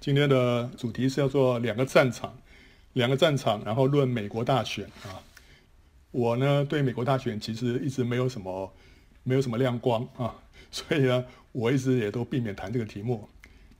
[0.00, 2.34] 今天的主题是叫做两个战场，
[2.94, 5.20] 两个战场，然后论美国大选啊。
[6.10, 8.72] 我呢对美国大选其实一直没有什么
[9.22, 10.34] 没有什么亮光啊，
[10.72, 13.28] 所以呢我一直也都避免谈这个题目。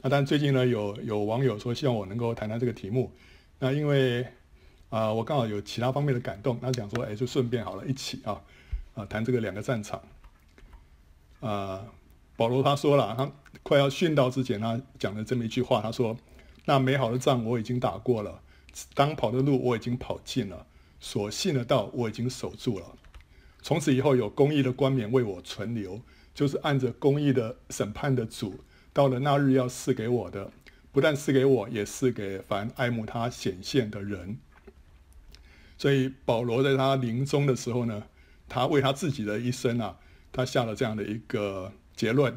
[0.03, 3.10] 那但最近呢有有网友说希望我能够谈谈这个题目，
[3.58, 4.26] 那因为
[4.90, 8.42] 啊、我刚好有其他方面的感动，那想说哎就顺便好了，一起啊
[8.94, 10.02] 啊谈这个两个战场
[11.40, 11.82] 啊。
[12.41, 13.31] 保罗他说了，他
[13.63, 16.16] 快要殉道之前，他讲了这么一句话，他说
[16.65, 18.41] ：“那美好的仗我已经打过了，
[18.95, 20.67] 当跑的路我已经跑尽了，
[20.98, 22.97] 所信的道我已经守住了。
[23.61, 26.01] 从此以后，有公义的冠冕为我存留，
[26.33, 28.65] 就是按着公义的审判的主，
[28.95, 30.51] 到了那日要赐给我的，
[30.93, 34.39] 不但赐给我，也赐给凡爱慕他显现的人。”
[35.77, 38.05] 所以保罗在他临终的时候呢，
[38.48, 39.98] 他为他自己的一生啊，
[40.33, 41.75] 他下了这样的一个。
[42.01, 42.35] 结论：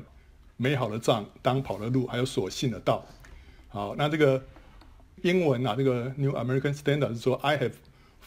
[0.57, 3.05] 美好的仗当跑的路，还有所信的道。
[3.69, 4.43] 好，那这个
[5.21, 7.71] 英文啊，这个 New American Standard 是说：“I have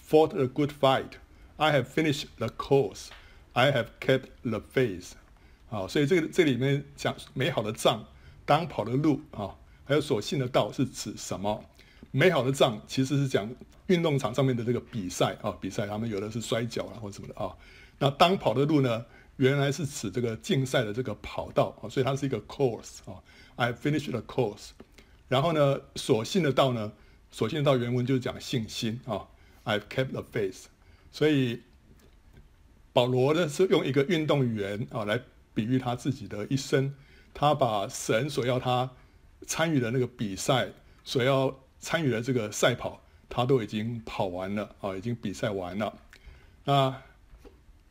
[0.09, 1.11] fought a good fight,
[1.59, 3.09] I have finished the course,
[3.53, 5.11] I have kept the faith。”
[5.69, 8.03] 好，所以这个这里面讲美好的仗
[8.47, 11.63] 当跑的路啊，还有所信的道是指什么？
[12.13, 13.47] 美好的仗其实是讲
[13.89, 17.55] 运动场上面的这个比赛啊，比赛他们有的是摔跤啊或什么的啊。
[17.99, 19.05] 那当跑的路呢？
[19.37, 23.23] 原来是指这个竞赛的这个跑道啊，所以它是一个 course 啊。
[23.57, 24.71] I finished the course。
[25.29, 26.93] 然后呢，所信的道呢，
[27.31, 29.29] 所信的道原文就是讲信心啊。
[29.65, 30.67] I've kept the faith。
[31.11, 31.63] 所以
[32.93, 35.21] 保罗呢是用一个运动员啊来
[35.53, 36.95] 比喻他自己的一生，
[37.35, 38.91] 他把神所要他
[39.47, 40.71] 参与的那个比赛，
[41.05, 45.99] 所要参与的这个赛跑，他都已经跑完了啊，已经比赛完了。
[46.65, 47.03] 那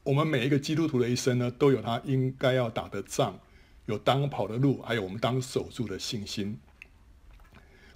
[0.06, 3.39] 我们每一个基督徒的一生呢，都有他应该要打的仗，
[3.88, 6.59] 有当跑的路，还有我们当守住的信心。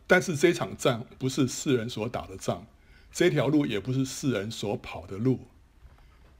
[0.07, 2.65] 但是这场仗不是世人所打的仗，
[3.11, 5.41] 这条路也不是世人所跑的路，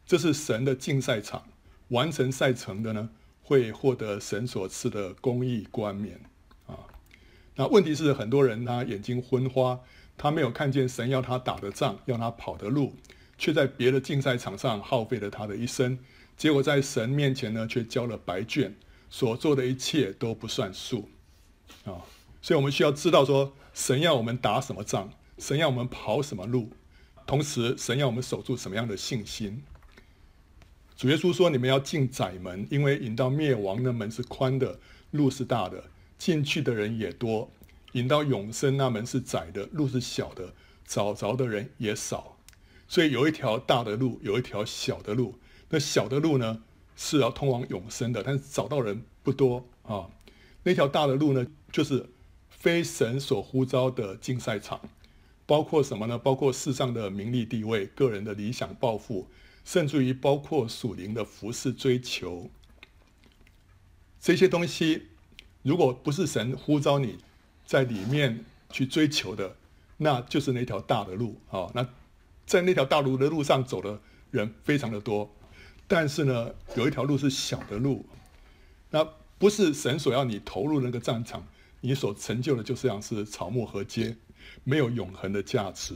[0.08, 1.44] 这是神的竞赛场。
[1.90, 3.12] 完成赛程的呢，
[3.44, 6.20] 会获得神所赐的公义冠冕
[6.66, 6.78] 啊。
[7.56, 9.80] 那问题是，很多人他眼睛昏花，
[10.18, 12.96] 他没有看见神要他打的仗，要他跑的路。
[13.40, 15.98] 却在别的竞赛场上耗费了他的一生，
[16.38, 18.76] 结果在神面前呢，却交了白卷，
[19.10, 21.10] 所做的一切都不算数
[21.86, 22.04] 啊！
[22.42, 26.70] 所以我们需要知道说，神要我们打什么仗，神要我们跑什么路，
[27.26, 29.64] 同时神要我们守住什么样的信心。
[30.98, 34.78] 主耶稣说：“你们要进窄门，因为引到灭亡的门是宽的，
[35.12, 35.82] 路是大的，
[36.18, 37.50] 进去的人也多；
[37.94, 40.54] 引到永生那门是窄的，路是小的，
[40.86, 42.36] 找着的人也少。”
[42.90, 45.36] 所以有一条大的路，有一条小的路。
[45.70, 46.64] 那小的路呢，
[46.96, 50.10] 是要通往永生的，但是找到人不多啊。
[50.64, 52.10] 那条大的路呢，就是
[52.50, 54.82] 非神所呼召的竞赛场，
[55.46, 56.18] 包括什么呢？
[56.18, 59.28] 包括世上的名利地位、个人的理想抱负，
[59.64, 62.50] 甚至于包括属灵的服饰追求。
[64.20, 65.10] 这些东西，
[65.62, 67.20] 如果不是神呼召你
[67.66, 69.56] 在里面去追求的，
[69.98, 71.72] 那就是那条大的路啊。
[71.76, 71.88] 那
[72.50, 74.02] 在那条大路的路上走的
[74.32, 75.32] 人非常的多，
[75.88, 78.04] 但是呢，有一条路是小的路，
[78.90, 81.48] 那不是神所要你投入那个战场，
[81.82, 84.16] 你所成就的就像是草木禾秸，
[84.64, 85.94] 没有永恒的价值。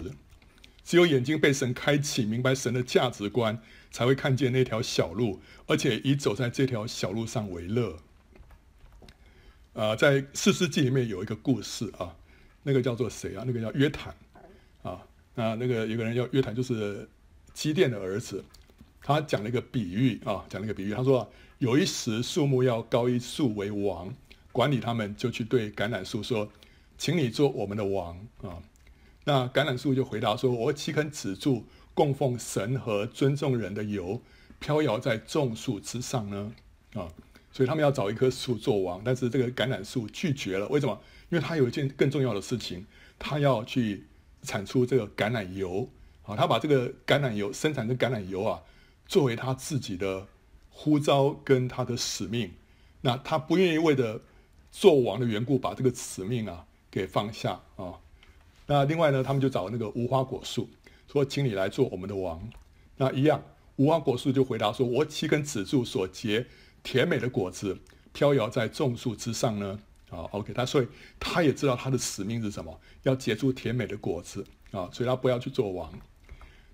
[0.84, 3.60] 只有眼睛被神开启，明白神的价值观，
[3.90, 7.98] 才会看见那条小路，而且以走在这条小路上为乐。
[9.74, 12.16] 啊、呃，在四世纪里面有一个故事啊，
[12.62, 13.44] 那个叫做谁啊？
[13.48, 14.16] 那个叫约坦
[14.84, 15.02] 啊。
[15.36, 17.08] 啊，那个有个人叫约谈，就是
[17.54, 18.44] 基甸的儿子。
[19.02, 20.94] 他讲了一个比喻啊，讲了一个比喻。
[20.94, 24.14] 他说，有一时树木要高一树为王，
[24.52, 26.50] 管理他们就去对橄榄树说
[26.98, 28.62] ：“请你做我们的王啊。”
[29.26, 34.22] 那橄榄树就回答说：“我岂肯止住供奉神和尊重人的油，
[34.60, 36.54] 飘摇在众树之上呢？”
[36.94, 37.12] 啊，
[37.52, 40.68] 所以他们要找一棵树做王，但是这个橄榄树拒绝了。
[40.70, 41.02] 为什么？
[41.30, 42.86] 因为他有一件更重要的事情，
[43.18, 44.06] 他要去。
[44.44, 45.90] 产出这个橄榄油，
[46.24, 48.62] 啊，他把这个橄榄油生产的橄榄油啊，
[49.08, 50.28] 作为他自己的
[50.70, 52.52] 呼召跟他的使命。
[53.02, 54.22] 那他不愿意为了
[54.72, 58.00] 做王的缘故，把这个使命啊给放下啊。
[58.66, 60.70] 那另外呢，他们就找那个无花果树，
[61.12, 62.42] 说，请你来做我们的王。
[62.98, 63.44] 那一样，
[63.76, 66.46] 无花果树就回答说，我岂肯止住所结
[66.82, 67.80] 甜美的果子，
[68.14, 69.80] 飘摇在众树之上呢？
[70.14, 70.88] 啊，OK，他所以
[71.20, 75.92] 他也知道他的使命是什么，要结出甜美的果子啊，所以他不要去做王。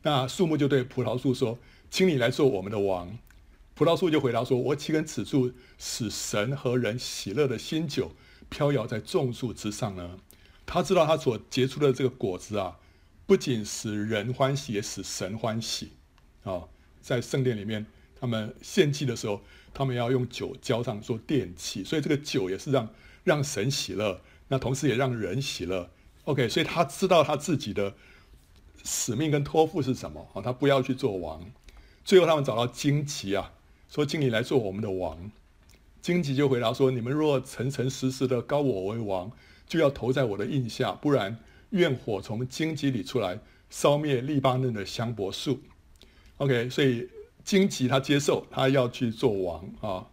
[0.02, 1.58] 那树木就对葡萄树说
[1.90, 3.18] ：“请你来做我们的王。”
[3.76, 8.12] 葡萄树就回答说：“我岂肯止住使神和人喜乐的新酒，
[8.50, 10.18] 飘摇在众树之上呢？”
[10.66, 12.78] 他知道他所结出的这个果子啊，
[13.26, 15.94] 不仅使人欢喜，也使神欢喜
[16.44, 16.68] 啊、
[17.02, 17.86] 在圣殿里面，
[18.20, 19.42] 他们献祭的时候，
[19.74, 22.88] 他们要用酒浇上做奠祭，所以这个酒也是让
[23.24, 25.90] 让神喜乐，那同时也让人喜乐。
[26.26, 27.94] OK，所以他知道他自己的
[28.84, 31.44] 使命跟托付是什么啊、他不要去做王。
[32.06, 33.52] 最后他们找到荆棘啊，
[33.90, 35.32] 说：“请你来做我们的王。”
[36.02, 39.32] 荆棘就回答说：“你们若诚诚实实的高我为王，
[39.68, 41.38] 就要投在我的印下，不然
[41.72, 43.40] 愿火从荆棘里出来，
[43.70, 45.62] 烧灭利巴嫩的香柏树。”
[46.38, 47.10] OK，所以
[47.44, 50.08] 荆棘他接受，他要去做王啊。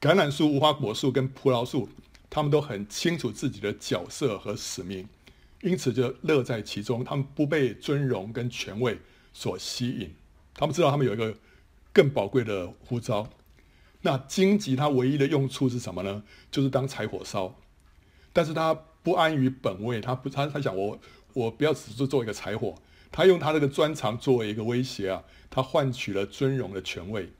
[0.00, 1.88] 橄榄树、无花果树跟葡萄树，
[2.30, 5.08] 他们都很清楚自己的角色和使命，
[5.62, 7.02] 因此就乐在其中。
[7.02, 9.00] 他们不被尊荣跟权位
[9.32, 10.14] 所吸引，
[10.54, 11.34] 他们知道他们有一个
[11.92, 13.28] 更宝贵的呼召。
[14.02, 16.22] 那荆棘它唯一的用处是什么呢？
[16.52, 17.56] 就是当柴火烧。
[18.32, 18.72] 但是他
[19.02, 20.96] 不安于本位，他不他他想我
[21.32, 22.76] 我不要只是做一个柴火，
[23.10, 27.32] 他用他那个专长作为一个威胁啊，他换取了尊荣的权位。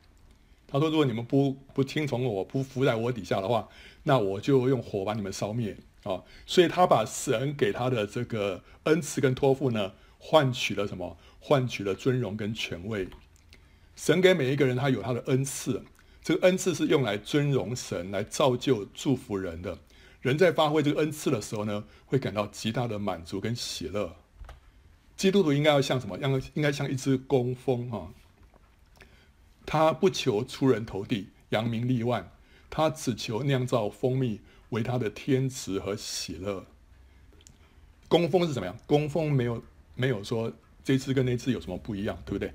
[0.71, 3.69] 他说：如果你们不不听从我，不伏在我底下的话，
[4.03, 6.23] 那我就用火把你们烧灭啊！
[6.45, 11.17] 所以他把神给他的这个恩赐跟托付呢，换取了什么？
[11.41, 13.09] 换取了尊荣跟权位。
[13.97, 15.83] 神给每一个人他有他的恩赐。
[16.23, 19.79] 这个恩赐是用来尊荣神、来造就、祝福人的。
[20.21, 24.15] 人在发挥这个恩赐的时候呢，会感到极大的满足跟喜乐。
[25.17, 26.19] 基督徒应该要像什么？
[26.19, 28.13] 应该应该像一只工蜂啊，
[29.69, 32.33] 他不求出人头地、扬名立万，
[32.71, 36.65] 他只求酿造蜂蜜为他的天职和喜乐。
[38.09, 38.75] 工蜂是怎么样？
[38.87, 39.63] 工蜂没有
[39.95, 40.51] 没有说
[40.83, 42.55] 这次跟那次有什么不一样，对不对？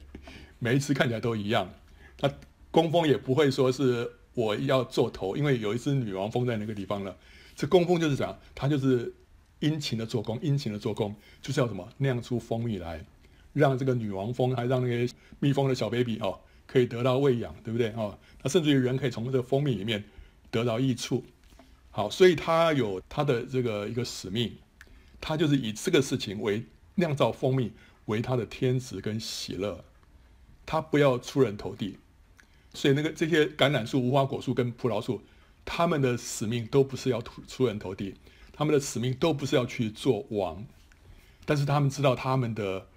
[0.58, 1.72] 每一次看起来都一样。
[2.20, 2.30] 那。
[2.74, 7.16] 工蜂也不会说是我要做头，因为有一只女王蜂在那个地方了。
[7.56, 9.14] 这工蜂就是这样，它就是
[9.60, 13.06] 殷勤的做工，殷勤的做工，就是要什么酿出蜂蜜来，
[13.54, 16.40] 让这个女王蜂还让那些蜜蜂的小 baby 哦
[16.74, 18.18] 可以得到喂养，对不对哦？
[18.42, 20.04] 那甚至于人可以从这个蜂蜜里面
[20.50, 21.24] 得到益处。
[21.92, 24.52] 好，所以他有他的这个一个使命，
[25.22, 26.66] 他就是以这个事情为
[26.96, 27.72] 酿造蜂蜜
[28.06, 29.86] 为他的天职跟喜乐，
[30.66, 32.00] 他不要出人头地。
[32.74, 35.22] 所以那个这些橄榄树、无花果树跟葡萄树，
[35.64, 38.16] 他们的使命都不是要出出人头地，
[38.52, 40.66] 他们的使命都不是要去做王，
[41.46, 42.88] 但是他们知道他们的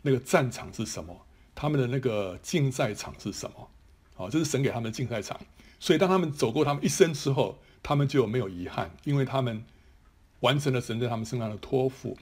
[0.00, 1.25] 那个战场是什么，
[1.56, 3.68] 他们的那个竞赛场是什么，
[4.14, 5.40] 好，这是神给他们的竞赛场。
[5.80, 9.64] 所以当他们走过他们一生之后，他们就没有遗憾，因为他们
[10.40, 12.16] 完成了神在他们身上的托付。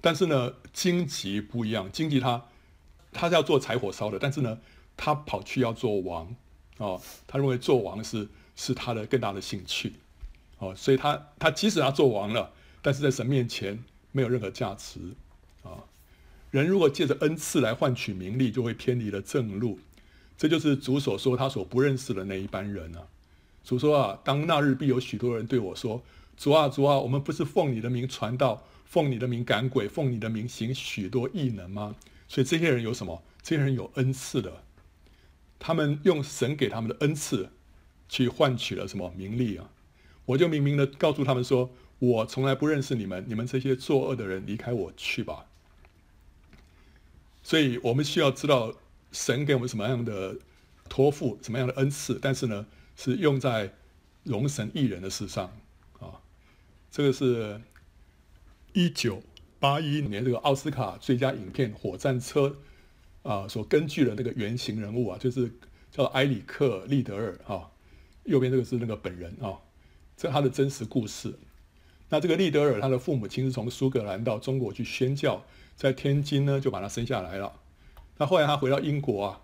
[0.00, 2.46] 但是呢，荆棘不一样，荆棘他
[3.12, 4.58] 他是要做柴火烧的，但是呢，
[4.96, 6.34] 他跑去要做王。
[6.78, 9.94] 哦，他认为做王是是他的更大的兴趣，
[10.58, 13.82] 哦，所以他他即使他做王了，但是在神面前
[14.12, 15.00] 没有任何价值，
[16.50, 19.78] 人如果借着恩赐来换取名利，就会偏离了正路，
[20.36, 23.06] 这就是主所说他所不认识的那一班人啊。
[23.62, 26.02] 主说啊，当那日必有许多人对我说：
[26.36, 31.94] 主啊，主啊，我们不是奉你的名传道，奉你的名赶鬼，奉你的名行许多异能吗？
[32.28, 33.22] 所以这些人有什么？
[33.42, 34.62] 这些人有恩赐的。
[35.58, 37.50] 他们用神给他们的恩赐，
[38.08, 39.68] 去换取了什么名利啊？
[40.24, 45.46] 我就明明的告诉他们说：“我从来不认识你们，你们这些作恶的人，离开我去吧。”
[47.48, 48.74] 所以，我们需要知道
[49.10, 50.36] 神给我们什么样的
[50.86, 53.72] 托付，什么样的恩赐，但是呢，是用在
[54.22, 55.50] 容神益人的事上
[55.98, 56.20] 啊。
[56.90, 57.58] 这个是
[58.74, 59.22] 一九
[59.58, 62.48] 八一年这个奥斯卡最佳影片《火战车》。
[63.22, 65.50] 啊，所根据的那个原型人物啊，就是
[65.90, 67.70] 叫埃里克·利德尔啊，
[68.24, 69.56] 右边这个是那个本人啊，
[70.18, 71.34] 这他的真实故事。
[72.10, 75.44] 那这个利德尔，他的父母亲是从苏格兰到中国去宣教，
[75.76, 77.52] 在天津呢就把他生下来了。
[78.16, 79.40] 那后来他回到英国啊，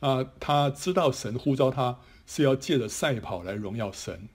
[0.00, 4.28] 啊，他知道神呼召他是要借着赛跑来荣耀神。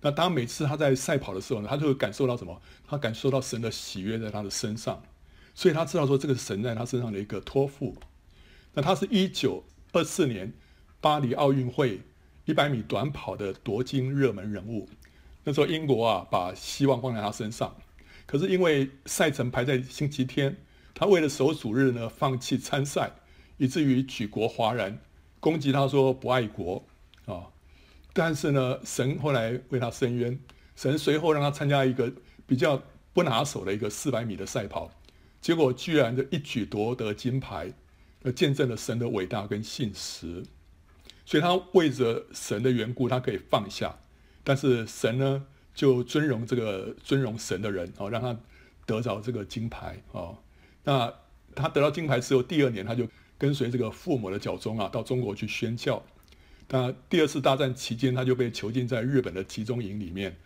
[0.00, 2.60] 那当每次他在赛跑的时候呢，他就会感受到什么？
[2.86, 5.02] 他感受到神的喜悦在他的身上。
[5.54, 7.96] 所以他知道说，这个神在他身上的一个托付。
[8.74, 10.52] 那他是一九二四年
[11.00, 12.00] 巴黎奥运会
[12.44, 14.88] 一百米短跑的夺金热门人物。
[15.48, 17.74] 那时候英国啊，把希望放在他身上。
[18.26, 20.54] 可是因为赛程排在星期天，
[20.94, 23.10] 他为了守主日呢，放弃参赛，
[23.56, 25.00] 以至于举国哗然，
[25.40, 26.84] 攻击他说不爱国
[27.24, 27.46] 啊。
[28.12, 30.38] 但是呢，神后来为他伸冤，
[30.76, 32.12] 神随后让他参加一个
[32.46, 32.82] 比较
[33.14, 34.90] 不拿手的一个四百米的赛跑。
[35.40, 37.72] 结果居然就一举夺得金牌，
[38.24, 40.44] 呃，见证了神的伟大跟信实。
[41.24, 43.96] 所以他为着神的缘故，他可以放下，
[44.44, 48.38] 但是神呢，就尊荣这个尊荣神的人哦，让他
[48.86, 50.38] 得着这个金牌哦。
[50.84, 51.12] 那
[51.54, 56.02] 他得到金牌之后，第二年他就跟随这个父母的脚踪啊，到中国去宣教。
[56.68, 60.36] 那第二次大战期间，他就被囚禁在日本的集中营里面。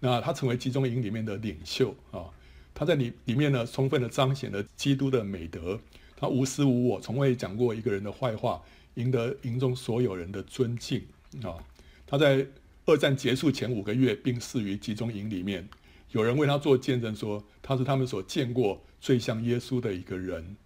[0.00, 2.26] 那他成为集中营里面的领袖啊。
[2.74, 5.78] 他在里里面呢，充分的彰显了基督的美德。
[6.16, 8.62] 他无私无我，从未讲过一个人的坏话，
[8.94, 11.04] 赢得营中所有人的尊敬
[11.42, 11.58] 啊。
[12.06, 12.46] 他在
[12.86, 15.68] 二战结束前五个月病逝于集中营里面，
[16.10, 20.56] 有人为他做见证说，他是他们所见过最像耶稣的一个人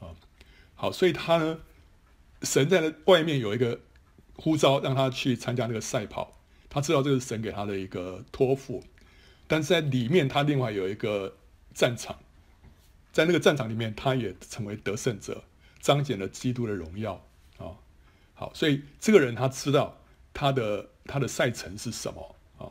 [0.00, 0.08] 啊。
[0.74, 1.58] 好，所以他呢，
[2.42, 3.80] 神在外面有一个
[4.34, 8.82] 呼召，让他去参加那个赛跑，他知道这是神给他的一个托付，
[9.46, 11.36] 但是在里面他另外有一个
[11.74, 12.18] 战场，
[13.12, 15.44] 在那个战场里面，他也成为得胜者，
[15.80, 17.22] 彰显了基督的荣耀
[17.58, 17.76] 啊。
[18.34, 19.98] 好，所以这个人他知道
[20.34, 22.68] 他的他的赛程是什么啊，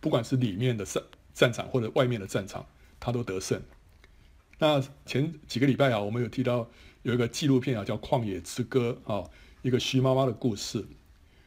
[0.00, 1.02] 不管是里面的战
[1.34, 2.66] 战场或者外面的战场，
[3.00, 3.60] 他都得胜。
[4.58, 6.68] 那前几个礼拜啊，我们有提到
[7.02, 9.28] 有一个纪录片啊，叫《旷野之歌》啊，
[9.62, 10.86] 一个徐妈妈的故事。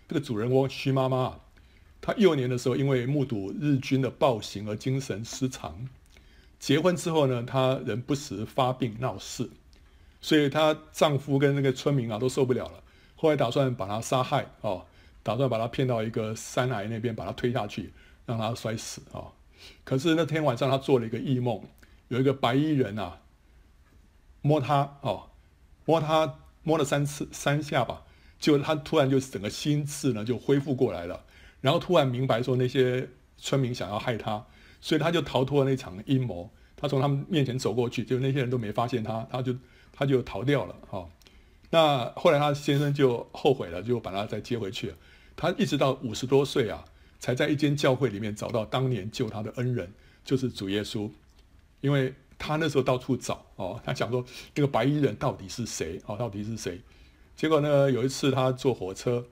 [0.07, 1.39] 这个主人翁徐妈妈，
[2.01, 5.87] 她幼年的时候因为目睹日军的暴行而精神失常。
[6.59, 9.49] 结婚之后呢，她仍不时发病闹事，
[10.19, 12.83] 所以她丈夫跟那个村民啊都受不了了，
[13.15, 14.85] 后来打算把她杀害啊，
[15.25, 17.91] 打算把他骗到一个山崖那边，把他推下去，
[18.27, 19.33] 让他摔死啊。
[19.83, 21.63] 可是那天晚上他做了一个异梦。
[22.09, 23.21] 有一个白衣人啊，
[24.41, 25.31] 摸他哦，
[25.85, 28.03] 摸他摸了三次三下吧，
[28.37, 31.25] 就他突然就整个心智呢就恢复过来了，
[31.61, 34.45] 然后突然明白说那些村民想要害他，
[34.79, 36.51] 所以他就逃脱了那场阴谋。
[36.75, 39.55] 他从他们面前走过去，就那些人都没发现他，他就
[39.91, 41.09] 他就逃掉了哈、
[41.71, 44.93] 那后来他先生就后悔了，就把他再接回去。
[45.35, 46.83] 他一直到五十多岁啊，
[47.19, 49.91] 才在一间教会里面找到当年救他的恩人，
[50.23, 51.09] 就是主耶稣。
[51.81, 56.17] 因为他那时候到处找哦，他想说这个白衣人到底是谁哦？
[56.17, 56.79] 到底是谁？
[57.35, 59.23] 结果呢，有一次他坐火车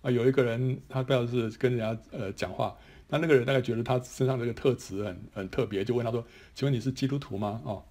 [0.00, 2.74] 啊，有一个人他不知道是跟人家呃讲话，
[3.08, 6.24] 那那个人大概觉得他身上这个特质很很特别，就问他说
[6.54, 7.84] ：“请问你是基督徒吗？”哦，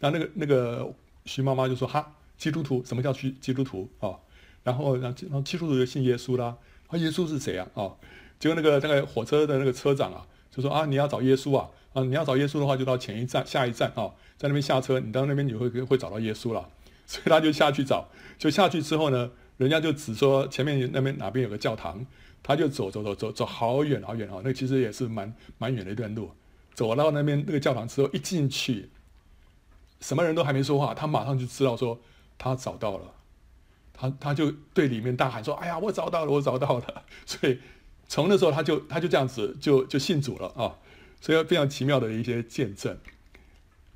[0.00, 0.92] 那那个那个
[1.26, 2.82] 徐妈妈就说：“哈，基督徒？
[2.84, 3.88] 什么叫基基督徒？
[4.00, 4.18] 哦，
[4.64, 6.56] 然后然后基督徒就信耶稣啦。
[6.90, 7.66] 啊，耶稣是谁啊？
[7.74, 7.96] 哦，
[8.38, 15.00] 结果那个那个火车的那个车长啊，就说：啊，你要找耶稣啊。”啊，你要找耶稣的话，就到前一站、下一站啊、哦，在那边下车。
[15.00, 16.68] 你到那边你会会找到耶稣了，
[17.04, 18.06] 所以他就下去找。
[18.38, 22.06] 就下去之后呢，人家就只说前面那边哪边有个教堂，
[22.44, 26.30] 他就走走走走走好远好远啊、那其实也是蛮蛮远的一段路。
[26.74, 28.88] 走到那边那个教堂之后，一进去，
[30.00, 31.98] 什么人都还没说话，他马上就知道说
[32.38, 33.12] 他找到了。
[34.00, 37.58] 他他就对里面大喊说：“哎呀，我找到了，我找到了！” 所以
[38.08, 40.74] 从那时候他就他就这样子就就信主了啊。
[41.20, 42.96] 所以非常奇妙的一些见证。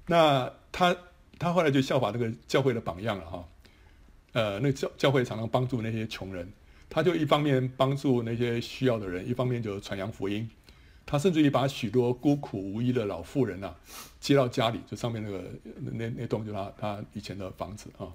[0.07, 0.95] 那他
[1.39, 3.49] 他后来就效法那个教会的榜样了哈。
[4.33, 6.53] 呃，那教教会常常帮助那些穷人，
[6.91, 10.47] 他就一方面帮助那些需要的人，一方面就传扬福音。
[11.07, 13.75] 他甚至于把许多孤苦无依的老妇人啊
[14.21, 15.45] 接到家里，就上面那个
[15.81, 18.13] 那那栋就他他以前的房子啊，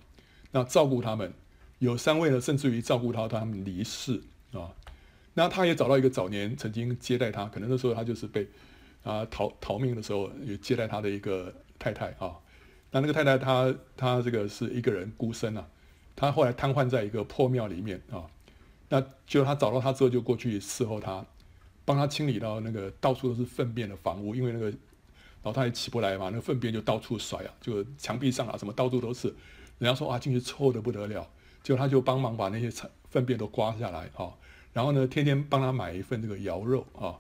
[0.52, 1.34] 那照顾他们。
[1.80, 4.22] 有三位呢，甚至于照顾他到他们离世
[4.54, 4.72] 啊。
[5.34, 8.48] 那他也找到一个早年曾经接待他，可能那时候他就是被。
[9.02, 12.36] 啊，逃逃命的时候，有接待他的一个太太啊。
[12.92, 15.66] 那那个太太她，她这个是一个人孤身啊。
[16.18, 18.28] 她后来瘫痪在一个破庙里面啊。
[18.90, 21.26] 那就他找到他之后，就过去伺候他，
[21.86, 24.72] 帮他清理到那个到处都是粪便的房屋，因为那个
[25.44, 29.34] 老太太起不来嘛，那粪便就到处甩啊，就墙壁上啊什么到处都是。
[29.78, 31.26] 人家说啊，进去臭得不得了。
[31.64, 32.72] 就他就帮忙把那些
[33.10, 34.34] 粪便都刮下来啊。
[34.74, 37.16] 然后呢，天天帮他买一份这个羊肉啊，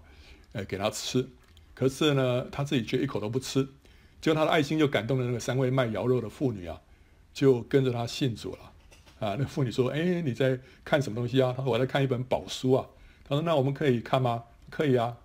[0.53, 1.27] 呃，给他吃。
[1.73, 3.67] 可是呢，他自己却一口都不吃，
[4.21, 6.79] 就他的爱心就感动了那个三位卖羊肉的妇女啊，
[7.33, 8.59] 就跟着他信主了。
[9.19, 12.85] 啊，那妇女说：“哎，你在看什么东西啊？”他说：“我在看一本宝书啊。”
[13.27, 15.17] 他说：“那我们可以看吗？”“可以啊。”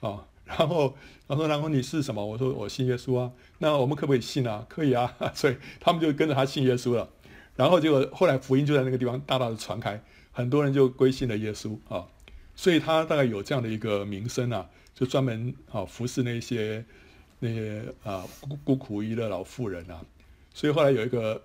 [0.00, 0.94] 啊，然后
[1.26, 3.32] 他说：“然后你是什么？”我说：“我信耶稣啊。
[3.58, 7.08] ”“那我们可不可以信啊？”“可以啊。”所以他们就跟着他信耶稣了。
[7.62, 10.02] 然后结果后来福音就在那个地方大大的传开，
[10.32, 12.06] 很多人就归信了耶稣啊。
[12.56, 14.68] 所以他大概有这样的一个名声啊。
[14.94, 16.84] 就专门啊服侍那些
[17.40, 20.04] 那些啊孤孤苦无依的老妇人啊，
[20.52, 21.42] 所以后来有一个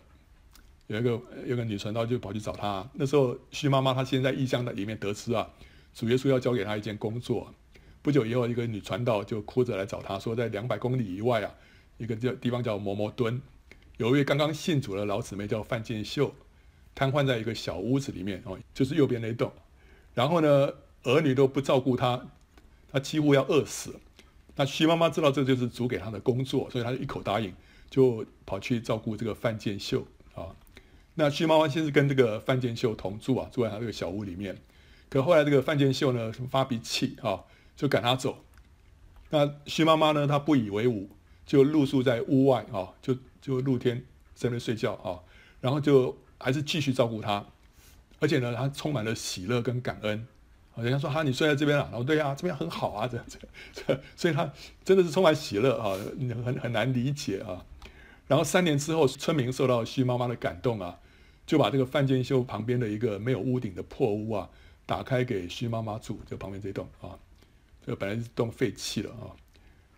[0.88, 2.88] 有一个有个女传道就跑去找他。
[2.94, 5.50] 那时候徐妈妈她先在异乡的里面得知啊，
[5.94, 7.52] 主耶稣要交给她一件工作。
[8.02, 11.52] 不久以后，一个女传道就哭着来找他说，在两百公里以外啊，
[11.98, 13.42] 一个叫地方叫摩摩敦，
[13.98, 16.34] 有一位刚刚信主的老姊妹叫范建秀，
[16.96, 19.52] 瘫痪在一个小屋子里面哦，就是右边那栋。
[20.14, 20.72] 然后呢，
[21.04, 22.28] 儿女都不照顾她。
[22.90, 24.00] 她几乎要饿死，
[24.56, 27.54] 那徐妈妈知道这就是主给她的工作，所以她就一口答应，
[27.90, 30.56] 就跑去照顾这个范建秀啊。
[31.16, 34.56] 那徐妈妈先是跟这个范建秀同住啊，住在他这个小屋里面。
[35.10, 37.44] 可后来这个范建秀呢，发脾气啊，
[37.76, 38.44] 就赶她走。
[39.32, 41.10] 那徐妈妈呢，她不以为忤，
[41.48, 44.04] 就露宿在屋外啊，就就露天
[44.36, 45.18] 在那睡觉啊，
[45.62, 47.44] 然后就还是继续照顾他，
[48.20, 50.28] 而且呢，他充满了喜乐跟感恩。
[50.76, 53.40] 人家说哈，你睡在这边了，然后对呀，这边很好啊， 这样子，
[54.16, 55.98] 所以他真的是充满喜乐啊，
[56.46, 57.66] 很很难理解啊。
[58.28, 61.00] 然后三年之后，村民受到徐妈妈的感动啊，
[61.48, 64.50] 就把这个范建秀旁边的一个没有屋顶的破屋啊，
[64.86, 67.18] 打开给徐妈妈住，就旁边这栋啊，
[67.84, 69.34] 这个本来是栋废弃了啊。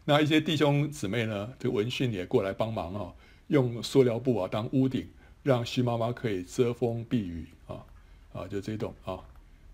[0.09, 3.13] 那一些弟兄姊妹呢，这个闻讯也过来帮忙啊，
[3.45, 5.07] 用塑料布啊当屋顶，
[5.43, 7.85] 让徐妈妈可以遮风避雨啊
[8.33, 9.19] 啊，就这栋啊。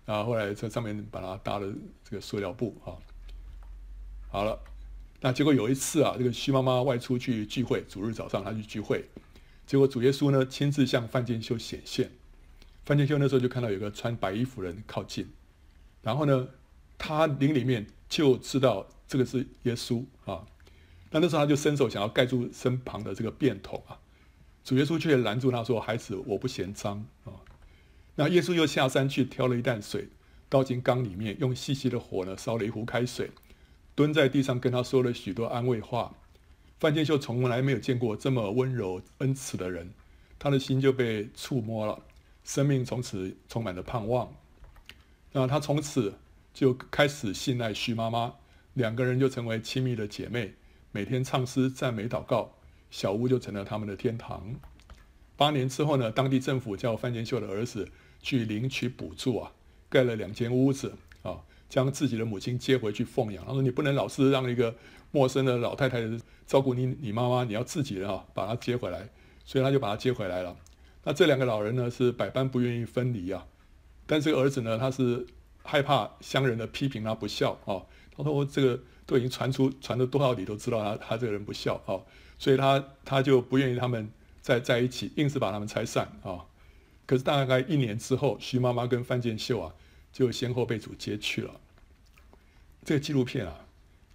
[0.04, 1.72] 然后来在上面把它搭了
[2.04, 2.92] 这个塑料布啊，
[4.28, 4.60] 好了，
[5.22, 9.06] 那结果有一次啊，这个徐妈妈外出去聚会，主日早上她去聚会，
[9.66, 12.10] 结果主耶稣呢亲自向范建修显现，
[12.84, 15.30] 范建修那时候就看到有个穿白衣服人靠近，
[16.02, 16.48] 然后呢，
[16.98, 20.46] 他灵里面就知道这个是耶稣啊，
[21.10, 23.98] 那那时候他就伸手想要盖住身旁的这个便桶啊，
[24.64, 27.32] 主耶稣却拦住他说：“孩子，我不嫌脏啊。”
[28.16, 30.08] 那耶稣又下山去挑了一担水，
[30.48, 33.30] 倒进缸里面，用细细的火呢烧了一壶开水，
[33.94, 36.14] 蹲在地上跟他说了许多安慰话。
[36.78, 39.92] 范建秀从来没有见过这么温柔恩慈的人，
[40.38, 42.02] 他的心就被触摸了，
[42.44, 44.34] 生命从此充满了盼望。
[45.32, 46.18] 那他从此
[46.52, 48.34] 就开始信赖徐妈妈，
[48.76, 50.54] 两个人就成为亲密的姐妹，
[50.92, 52.54] 每天唱诗赞美祷告，
[52.90, 54.54] 小屋就成了他们的天堂。
[55.36, 57.88] 八年之后呢，当地政府叫范建秀的儿子。
[58.22, 59.52] 去领取补助啊，
[59.88, 60.92] 盖了两间屋子
[61.22, 63.44] 啊，将自己的母亲接回去奉养。
[63.44, 64.74] 他说：“你不能老是让一个
[65.12, 66.00] 陌生的老太太
[66.44, 69.08] 照顾你，你妈妈，你要自己啊，把她接回来。”
[69.44, 70.56] 所以他就把她接回来了。
[71.04, 73.46] 那这两个老人呢，是百般不愿意分离啊。
[74.06, 75.24] 但这个儿子呢，他是
[75.62, 77.86] 害怕乡人的批评他不孝啊。
[78.16, 82.00] 他说：“我这个都已经传出传了多少里，都知道他他这个人不孝啊。”
[82.38, 86.44] 所以他他就不愿意他们再在一起，硬是把他们拆散啊。
[87.06, 89.74] 可是大概一年之后，徐妈妈跟范建秀啊，
[90.12, 91.60] 就先后被主接去了。
[92.84, 93.66] 这个纪录片啊，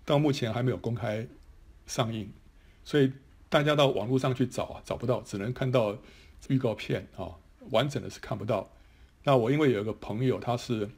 [0.06, 1.28] 到目前还没有公开
[1.88, 2.32] 上映，
[2.84, 3.12] 所以
[3.50, 5.98] 大家到网络上去找啊，找不到，只能看到
[6.48, 7.32] 预告片啊，
[7.72, 8.70] 完整的是看不到。
[9.24, 10.90] 那我因为有一个朋友，他是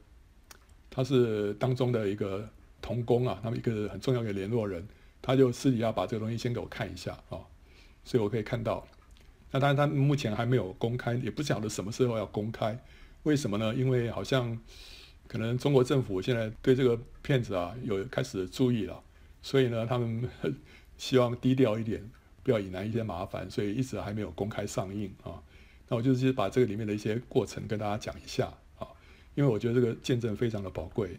[0.90, 2.48] 他是当中的一个
[2.84, 4.86] 同工啊，他们一个很重要的联络人，
[5.22, 7.40] 他就私底下把这个东西先给我看一下啊，
[8.04, 8.86] 所以我可以看到。
[9.50, 12.78] 那当然，他目前还没有公开，也不晓得什么时候要公开。
[13.22, 13.74] 为什么呢？
[13.74, 14.58] 因为好像
[15.26, 19.02] 可能中国政府现在对这个片子啊有开始注意了，
[19.40, 20.28] 所以呢，他们
[20.98, 22.06] 希望低调一点，
[22.42, 25.40] 不要引来一些麻烦，所以一直还没有公开上映啊。
[25.88, 28.86] 那我就是把这个里面的一些过程跟大家讲一下啊，
[29.34, 31.18] 因为我觉得这个见证非常的宝贵。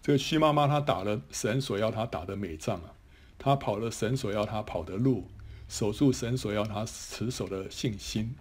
[0.00, 2.94] 这个须妈妈她打了神所要她打的美仗啊，
[3.38, 5.28] 她跑了神所要她跑的路。
[5.68, 8.34] 守住神所要他持守的信心，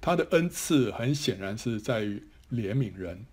[0.00, 3.26] 他的恩赐很显然是在于怜悯人。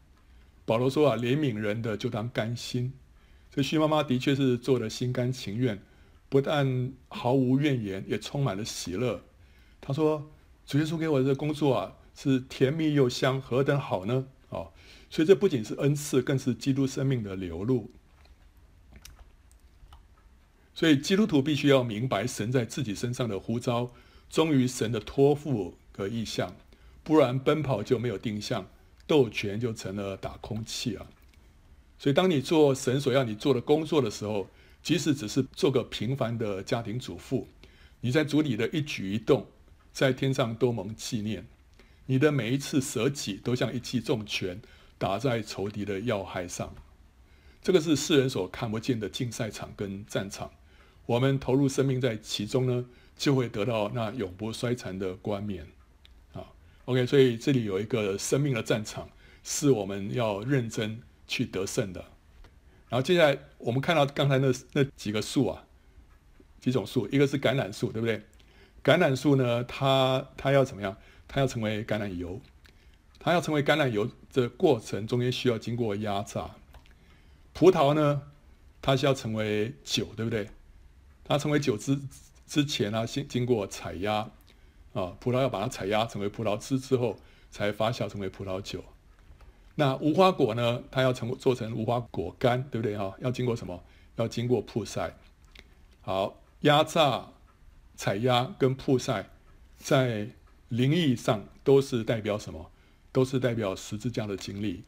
[0.65, 2.91] 保罗说啊，怜悯人的就当甘心。
[3.49, 5.81] 这须妈妈的确是做的心甘情愿，
[6.27, 9.21] 不但毫无怨言，也充满了喜乐。
[9.79, 10.29] 他说
[10.67, 14.71] ：“主耶稣给我的工作啊，是甜蜜又香，何等好呢？”哦，
[15.09, 17.91] 所以这不仅是恩赐，更是基督生命的流露。
[20.73, 23.91] 所以基督徒必须要明白神在自己身上的呼召，
[24.29, 26.55] 忠于神的托付和意向，
[27.03, 28.67] 不然奔跑就没有定向，
[29.07, 31.07] 斗拳就成了打空气啊。
[31.97, 34.49] 所以当你做神所要你做的工作的时候，
[34.83, 37.47] 即使只是做个平凡的家庭主妇，
[38.01, 39.47] 你在主里的一举一动，
[39.93, 41.47] 在天上都蒙纪念。
[42.07, 44.61] 你的每一次舍己，都像一记重拳
[44.97, 46.73] 打在仇敌的要害上。
[47.61, 50.51] 这个是世人所看不见的竞赛场跟战场。
[51.07, 52.85] 我们投入生命在其中呢，
[53.17, 55.65] 就会得到那永不衰残的冠冕
[56.33, 56.45] 啊。
[56.85, 59.09] OK，所以这里有一个生命的战场，
[59.43, 62.05] 是我们要认真去得胜的。
[62.89, 65.63] 然后接下来我们看到刚才那那几个树啊，
[66.59, 68.21] 几种树，一个是橄榄树，对不对？
[68.83, 70.95] 橄榄树呢，它它要怎么样？
[71.27, 72.39] 它要成为橄榄油，
[73.19, 76.51] 它要成为橄榄油的过程中间需要经过压榨。
[77.53, 78.21] 葡萄呢，
[78.81, 80.49] 它是要成为酒，对不对？
[81.23, 81.99] 它成为酒之
[82.45, 84.29] 之前呢，先经过采压，
[84.93, 87.17] 啊，葡萄要把它采压成为葡萄汁之后，
[87.49, 88.83] 才发酵成为葡萄酒。
[89.75, 93.13] 那无花果呢，它要成做成无花果干，对不对啊？
[93.19, 93.83] 要经过什么？
[94.17, 95.17] 要经过曝晒。
[96.01, 97.27] 好，压榨、
[97.95, 99.29] 采压跟曝晒，
[99.77, 100.29] 在
[100.69, 102.71] 灵意上都是代表什么？
[103.11, 104.83] 都是代表十字架的经历。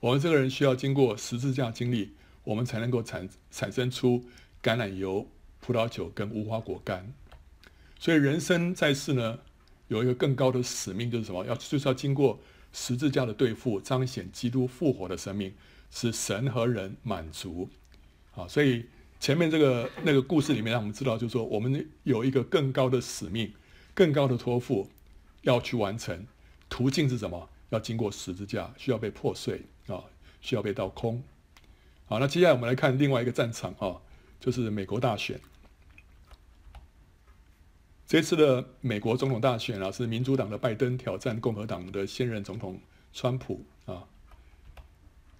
[0.00, 2.12] 我们这个人需要经过十字架经历，
[2.44, 4.24] 我们才能够产产生出
[4.62, 5.28] 橄榄油、
[5.60, 7.12] 葡萄酒跟无花果干。
[7.98, 9.40] 所以人生在世呢，
[9.88, 11.44] 有一个更高的使命，就是什么？
[11.44, 12.40] 要就是要经过
[12.72, 15.52] 十字架的对付，彰显基督复活的生命，
[15.90, 17.68] 使神和人满足。
[18.34, 18.86] 啊，所以
[19.18, 23.52] 前面这个那个故事里面，让我们知道，就是说我们有一个更高的使命，
[23.98, 24.88] 更高的托付
[25.42, 26.24] 要去完成。
[26.68, 27.48] 途径是什么？
[27.70, 30.04] 要经过十字架，需要被破碎啊，
[30.40, 31.20] 需要被倒空。
[32.06, 33.96] 好，那接下来我们来看另外一个战场啊，
[34.38, 35.40] 就是美国大选。
[38.06, 42.80] 这次的美国总统大选啊，是民主党的拜登挑战共和党的现任总统
[43.12, 44.04] 川普啊。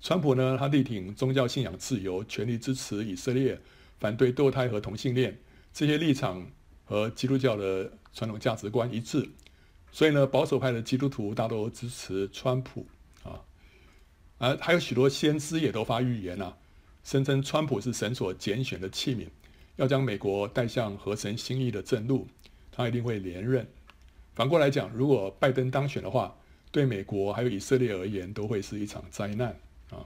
[0.01, 3.61] 川普呢，他力挺宗教信仰自由，全力支持以色列，
[4.01, 5.38] 反对堕胎和同性恋，
[5.73, 6.44] 这些立场
[6.88, 9.29] 和基督教的传统价值观一致。
[9.92, 12.87] 所以呢，保守派的基督徒大多支持川普
[13.22, 13.40] 啊，
[14.38, 16.57] 而还有许多先知也都发预言啊，
[17.05, 19.27] 声称川普是神所拣选的器皿，
[19.77, 22.27] 要将美国带向合神心意的正路，
[22.72, 23.66] 他一定会连任。
[24.35, 26.37] 反过来讲，如果拜登当选的话，
[26.70, 29.48] 对美国还有以色列而言，都会是一场灾难
[29.90, 30.05] 啊。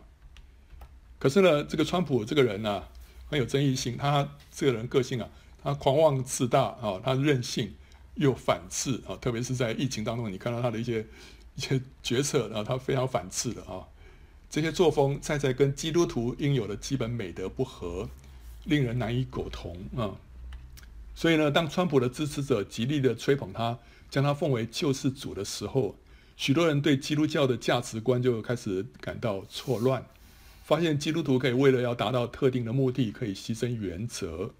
[1.18, 2.84] 可是呢，这个川普这个人呢、
[3.26, 5.28] 很有争议性，他这个人个性啊，
[5.62, 7.72] 他狂妄自大啊，他任性。
[8.16, 11.00] 又反刺啊，特别是在疫情当中，你看到他的一些
[11.56, 13.88] 一些决策啊，他非常反刺的啊，
[14.50, 18.06] 这些作风在在跟基督徒应有的基本美德不合，
[18.64, 20.14] 令人难以苟同啊。
[21.14, 23.78] 所以呢，当川普的支持者极力的吹捧他，
[24.10, 25.96] 将他奉为救世主的时候，
[26.36, 30.04] 许多人对基督教的价值观就开始感到错乱，
[30.64, 34.50] 发现基督徒可以为了要达到特定的目的，可以牺牲原则。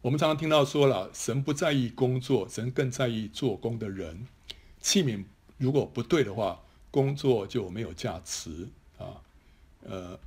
[0.00, 4.28] 我们常常听到说了，神不在意工作，神更在意做工的人。
[4.80, 5.24] 器皿
[5.56, 9.20] 如果不对的话，工作就没有价值啊。
[9.84, 10.18] 呃，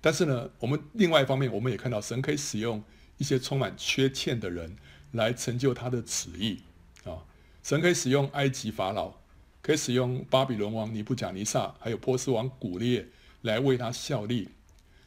[0.00, 2.82] 但是呢，我们另外一方面，我们也看到神可以使用
[3.16, 4.76] 一些充满缺陷的人
[5.12, 6.60] 来成就他的旨意
[7.04, 7.22] 啊。
[7.62, 9.14] 神可以使用埃及法老，
[9.62, 13.06] 可以使用巴比伦王尼布甲尼撒，还有波斯王古列
[13.42, 14.48] 来为他效力。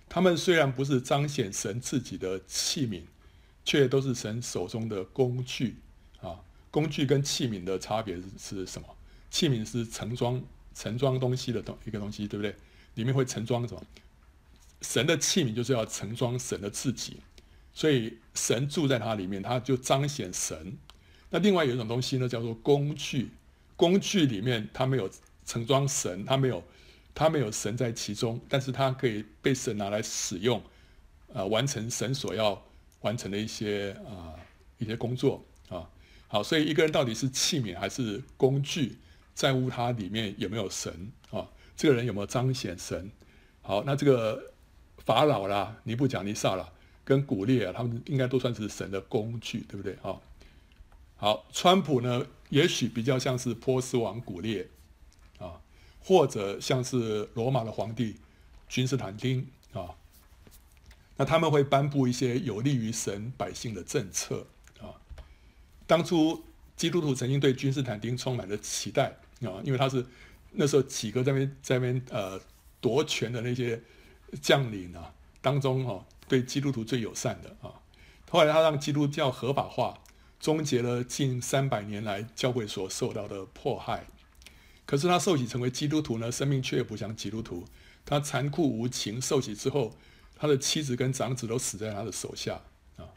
[0.08, 3.02] 他们虽然不是彰显神自己的器皿。
[3.66, 5.76] 却都是神手中的工具
[6.22, 6.40] 啊！
[6.70, 8.88] 工具跟器皿的差别是是什么？
[9.32, 10.42] 器皿是盛装
[10.76, 12.56] 盛装东西的东一个东西，对不对？
[12.94, 13.82] 里面会盛装什么？
[14.82, 17.18] 神的器皿就是要盛装神的自己，
[17.74, 20.78] 所以神住在它里面，它就彰显神。
[21.32, 23.32] 那另外有一种东西呢，叫做工具。
[23.76, 25.10] 工具里面它没有
[25.46, 26.64] 盛装神，它没有
[27.14, 30.62] 它没有神在其中，但是它可以被神拿来使用，
[31.34, 32.62] 呃，完成神所要。
[33.06, 34.34] 完成了一些啊、
[34.80, 35.88] 一些工作啊，
[36.28, 38.98] 好，所以一个人到底是器皿还是工具，
[39.36, 41.48] 在乎他里面有没有神啊？
[41.78, 43.12] 这个人有没有彰显神？
[43.62, 44.54] 好，那这个
[44.98, 50.20] 法老啦、尼布甲尼撒啦、跟古列啊，他们应该都算是神的工具，对不对啊？
[51.16, 54.68] 好，川普呢，也许比较像是波斯王古列
[55.38, 55.62] 啊，
[56.00, 58.16] 或者像是罗马的皇帝
[58.68, 59.94] 君士坦丁啊。
[61.18, 64.48] 那他们会颁布一些有利于神百姓的政策
[64.82, 64.92] 啊。
[65.88, 66.44] 当初
[66.76, 70.06] 基督徒曾经对君士坦丁充满了期待啊，因为他是
[70.52, 72.40] 那时候几个在那边在边呃
[72.82, 73.82] 夺权的那些
[74.42, 77.72] 将领啊当中哦，对基督徒最友善的啊。
[78.30, 79.98] 后来他让基督教合法化，
[80.40, 84.06] 终结了近三百年来教会所受到的迫害。
[84.86, 87.64] 可是他受洗成为基督徒呢，生命却不像基督徒，
[88.04, 89.96] 他残酷无情，受洗之后。
[90.36, 92.62] 他的妻子跟长子都死在他的手下
[92.98, 93.08] 啊！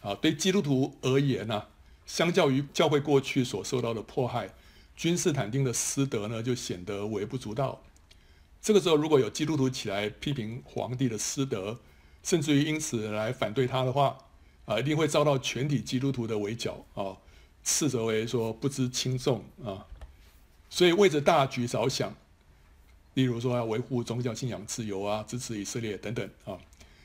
[0.00, 1.66] 啊，对基督徒而言呢，
[2.06, 4.54] 相较于教会过去所受到的迫害，
[4.96, 7.82] 君士坦丁的私德呢就显得微不足道。
[8.62, 11.78] 这个时候，如果有基督徒起来批评皇帝的私德，
[12.22, 14.16] 甚至于因此来反对他的话，
[14.64, 17.16] 啊，一定会遭到全体基督徒的围剿啊，
[17.62, 19.86] 斥责为说不知轻重啊！
[20.70, 22.14] 所以为着大局着想。
[23.14, 26.58] 例如说要维护宗教信仰自由啊，支持以色列等等啊，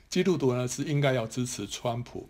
[0.10, 2.30] 基督徒呢是应该要支持川普，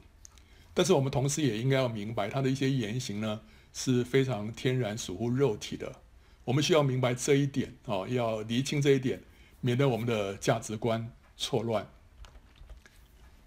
[0.74, 3.42] 但是我们同时也应该要明白他的一些言行呢
[3.74, 5.96] 是非常天然属乎肉体的，
[6.44, 9.24] 我们需要明白这一点啊，要厘清这一点，
[9.62, 11.88] 免得我们的价值观错乱。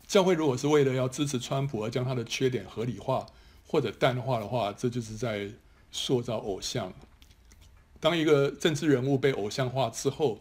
[0.07, 3.27] 教会如果是为了要支持川普而将他的缺点合理化
[3.67, 5.51] 或者淡化的话，这就是在
[5.91, 6.93] 塑造偶像。
[8.03, 10.41] 当一个政治人物被偶像化之后，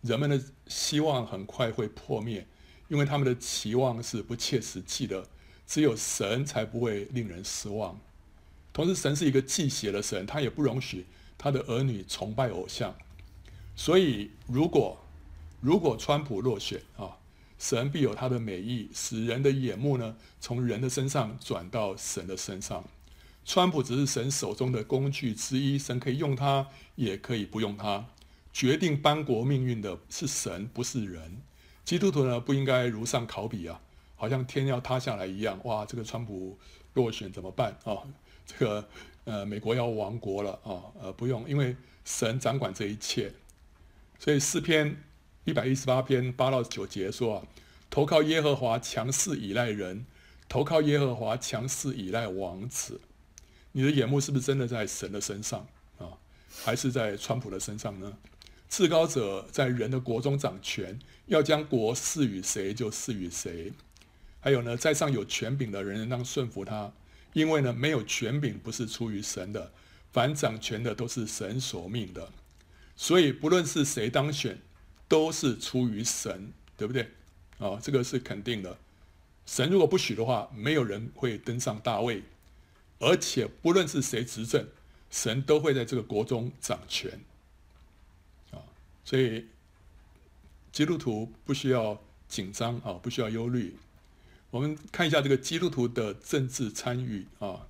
[0.00, 2.46] 人们的希望很快会破灭，
[2.86, 5.26] 因为他们的期望是不切实际的，
[5.66, 7.98] 只有神才不会令人失望。
[8.72, 11.04] 同时，神是一个忌邪的神，他也不容许
[11.36, 12.94] 他的儿女崇拜偶像。
[13.74, 14.96] 所以，如果
[15.60, 17.18] 如果川普落选啊，
[17.58, 22.84] 神必有他的美意，使人的眼目呢从人的身上转到神的身上。
[23.52, 28.06] 川普只是神手中的工具之一，神可以用他，也可以不用他。
[28.52, 31.42] 决定邦国命运的是神，不是人。
[31.84, 33.80] 基督徒呢，不应该如丧考妣啊，
[34.14, 35.58] 好像天要塌下来一样。
[35.64, 36.56] 哇，这个川普
[36.94, 37.98] 落选怎么办啊？
[38.46, 38.88] 这个
[39.24, 40.86] 呃，美国要亡国了啊！
[41.02, 43.32] 呃，不用，因为神掌管这一切。
[44.20, 44.96] 所以诗篇
[45.42, 47.42] 一百一十八篇八到九节说啊，
[47.90, 50.04] 投靠耶和华，强势倚赖人；
[50.48, 53.00] 投靠耶和华，强势倚赖王子。
[53.72, 55.66] 你的眼目是不是真的在神的身上
[55.98, 56.06] 啊，
[56.64, 58.12] 还是在川普的身上呢？
[58.68, 63.72] 至高者在人的国中掌权，要将国赐予谁就赐予谁。
[64.40, 66.92] 还有呢，在上有权柄的人人当顺服他，
[67.32, 69.72] 因为呢，没有权柄不是出于神的，
[70.12, 72.30] 凡掌权的都是神所命的。
[72.96, 74.60] 所以不论是谁当选，
[75.08, 77.10] 都是出于神，对不对？
[77.58, 78.78] 啊，这个是肯定的。
[79.46, 82.22] 神如果不许的话，没有人会登上大位。
[83.00, 84.68] 而且不论是谁执政，
[85.10, 87.20] 神都会在这个国中掌权，
[88.52, 88.62] 啊，
[89.04, 89.46] 所以
[90.70, 93.74] 基督徒不需要紧张啊，不需要忧虑。
[94.50, 97.66] 我们看一下这个基督徒的政治参与啊。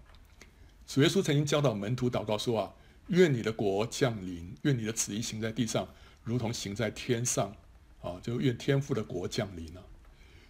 [0.87, 2.75] 主耶稣曾经教导门徒祷告说啊
[3.09, 5.89] ：“愿你的国降临，愿你的旨意行在地上，
[6.25, 7.55] 如同行在天上。”
[8.03, 9.85] 啊，就愿天父的国降临了。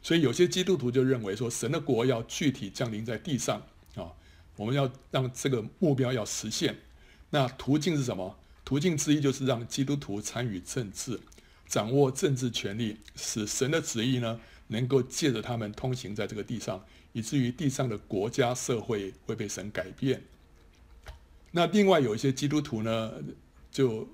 [0.01, 3.61] 所以有些基督徒就认为说，神的国要具体降临在地上
[3.97, 4.15] 啊。
[4.61, 6.77] 我们要让这个目标要实现，
[7.31, 8.39] 那途径是什么？
[8.63, 11.19] 途径之一就是让基督徒参与政治，
[11.67, 20.23] 掌握政治权力，使神的旨意呢能够借着他们通行在这个地上，以至于地上的国家社会会被神改变。
[21.53, 23.15] 那另外有一些基督徒呢，
[23.73, 24.07] 就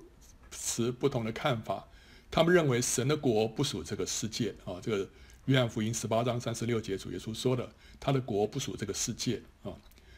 [0.49, 1.85] 持不同的看法，
[2.31, 4.79] 他们认为神的国不属这个世界啊。
[4.81, 5.09] 这个
[5.43, 9.75] 约翰福音十八章三十六节主耶稣说的，他的国不属这个世界啊。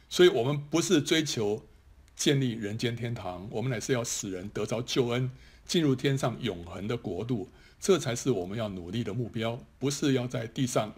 [0.09, 1.63] 所以，我们不是追求
[2.15, 5.29] 建立人间天堂，我们乃是要使人得着救恩，
[5.67, 7.47] 进入天上永恒的国度，
[7.79, 10.95] 这才是我们要努力的目标，不是要在地上，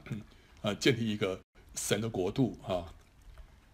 [0.61, 1.41] 呃，建立一个
[1.75, 2.93] 神的国度啊。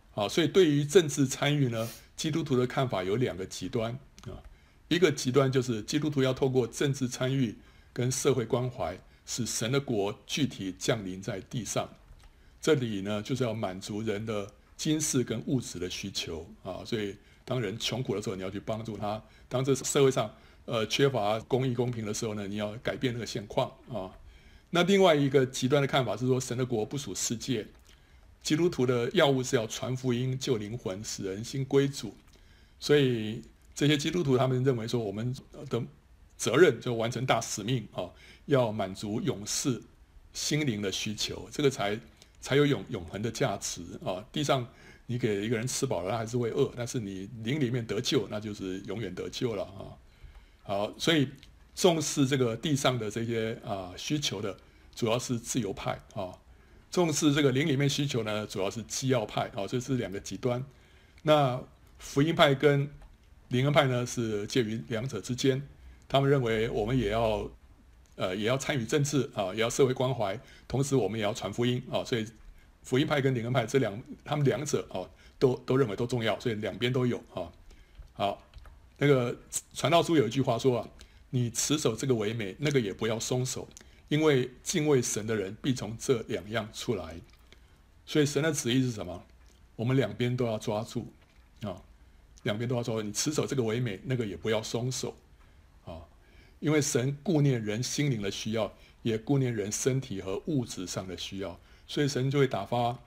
[0.09, 3.91] 好，所以对于政治参与呢，基督徒的看法有两个极端
[4.23, 4.41] 啊，
[4.87, 7.55] 一个极端就是基督徒要透过政治参与
[7.93, 11.87] 跟社会关怀，使神的国具体降临在地上，
[12.59, 14.51] 这里呢，就是要满足人的。
[14.77, 20.31] 军事跟物质的需求啊，所以当人穷苦的时候，你要去帮助他；当这社会上
[20.65, 24.13] 呃缺乏公义公平的时候呢，你要改变那个现况啊。
[24.69, 27.65] 那另外一个极端的看法是说，神的国不属世界，
[28.43, 32.15] 基督徒的要务是要传福音、救灵魂、使人心归主。
[32.79, 33.41] 所以
[33.73, 35.35] 这些基督徒他们认为说，我们
[35.69, 35.81] 的
[36.37, 38.05] 责任就完成大使命啊，
[38.45, 39.81] 要满足勇士
[40.33, 41.99] 心灵的需求，这个才。
[42.47, 44.23] 才有永永恒的价值啊！
[44.31, 44.65] 地上
[45.05, 49.91] 你给一个人吃饱了，他还是会饿；但是你灵里面得救，那就是永远得救了啊！
[50.63, 51.27] 好，所以
[51.75, 54.55] 重视这个地上的这些啊需求的，
[54.95, 56.39] 主要是自由派啊；
[56.89, 59.67] 重视这个灵里面需求呢，主要是基要派啊。
[59.67, 60.63] 这是两个极端。
[61.23, 61.61] 那
[61.99, 62.89] 福音派跟
[63.49, 65.61] 灵恩派呢，是介于两者之间。
[66.07, 67.51] 他们认为我们也要。
[68.17, 72.03] 呃，也要参与政治啊，也要社会关怀，同时我们也要传福音啊。
[72.03, 72.27] 所以
[72.83, 75.07] 福音派跟灵恩派这两，他们两者啊，
[75.39, 77.47] 都都认为都重要，所以两边都有啊。
[78.13, 78.43] 好，
[78.97, 79.37] 那个
[79.73, 80.89] 传道书有一句话说啊，
[81.29, 83.67] 你持守这个唯美，那个也不要松手，
[84.07, 87.15] 因为敬畏神的人必从这两样出来。
[88.05, 89.23] 所以神的旨意是什么？
[89.75, 91.13] 我们两边都要抓住
[91.61, 91.79] 啊，
[92.41, 93.01] 两边都要抓住。
[93.03, 95.15] 你持守这个唯美，那个也不要松手。
[96.59, 102.97] 因为神顾念人心灵的需要，也顾念人身体和物质上的需要，所以神就会打发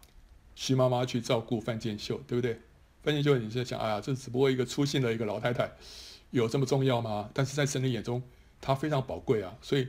[0.54, 2.60] 徐妈妈去照顾范建秀，对不对？
[3.02, 5.72] 范建秀，你在想，哎呀，这只不过一个粗心的一个老太太，
[6.30, 7.30] 有这么重要吗？
[7.32, 8.22] 但是在神的眼中，
[8.60, 9.88] 她非常宝贵啊，所以，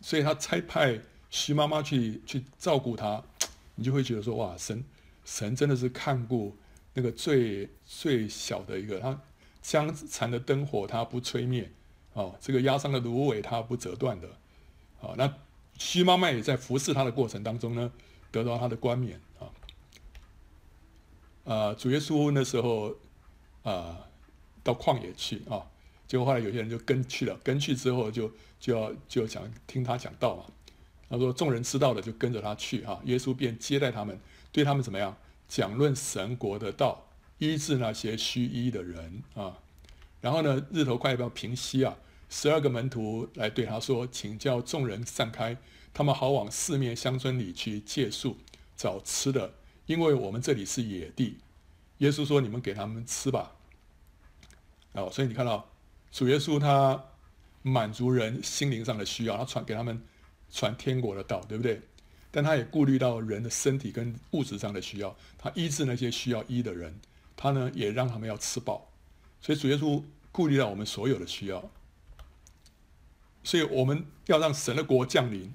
[0.00, 3.22] 所以他差派徐妈妈去去照顾她，
[3.74, 4.84] 你就会觉得说，哇，神
[5.24, 6.56] 神真的是看顾
[6.94, 9.20] 那个最最小的一个，他
[9.60, 11.70] 将残的灯火他不吹灭。
[12.14, 14.28] 哦，这个压伤的芦苇，它不折断的。
[15.00, 15.32] 好，那
[15.78, 17.90] 徐妈妈也在服侍他的过程当中呢，
[18.30, 19.50] 得到他的冠冕啊。
[21.44, 22.94] 啊，主耶稣那时候
[23.62, 24.06] 啊，
[24.62, 25.66] 到旷野去啊，
[26.06, 30.44] 结果后来有些人就跟去了，跟去之后就就要就想听他讲道嘛。
[31.08, 34.20] 他说众人知道了就跟着他去哈，耶稣便接待他们，
[34.52, 35.16] 对他们怎么样
[35.48, 37.06] 讲论神国的道，
[37.38, 39.58] 医治那些虚医的人啊。
[40.22, 41.94] 然后呢，日头快要平西啊，
[42.30, 45.56] 十二个门徒来对他说：“请叫众人散开，
[45.92, 48.38] 他们好往四面乡村里去借宿
[48.76, 49.52] 找吃的，
[49.84, 51.36] 因为我们这里是野地。”
[51.98, 53.56] 耶稣说：“你们给他们吃吧。”
[54.94, 55.68] 哦，所以你看到
[56.10, 57.04] 主耶稣他
[57.62, 60.00] 满足人心灵上的需要，他传给他们
[60.50, 61.82] 传天国的道，对不对？
[62.30, 67.00] 但他也顾虑到人的身体跟物质上的需要，他医治那些需要医的人，
[67.36, 68.91] 他呢也让他们要吃饱。
[69.42, 71.70] 所以主耶稣顾虑到我们所有的需要，
[73.44, 75.52] 所以我们要让神的国降临，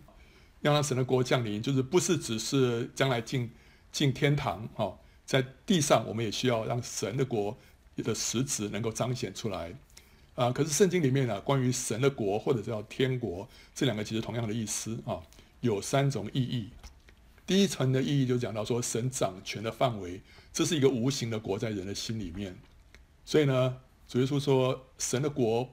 [0.62, 3.50] 要让神的国降临，就是不是只是将来进
[3.92, 7.58] 进天堂哈，在地上我们也需要让神的国。
[8.04, 9.74] 的实质能够彰显出来，
[10.36, 15.20] 啊，可是圣经里面呢、关于神的国或者叫天国这两个其实同样的意思啊，
[15.62, 16.70] 有三种意义。
[17.48, 20.22] 第一层的意义就讲到说神掌权的范围，
[20.54, 22.56] 这是一个无形的国在人的心里面，
[23.28, 25.70] 所以呢，主耶稣说神的国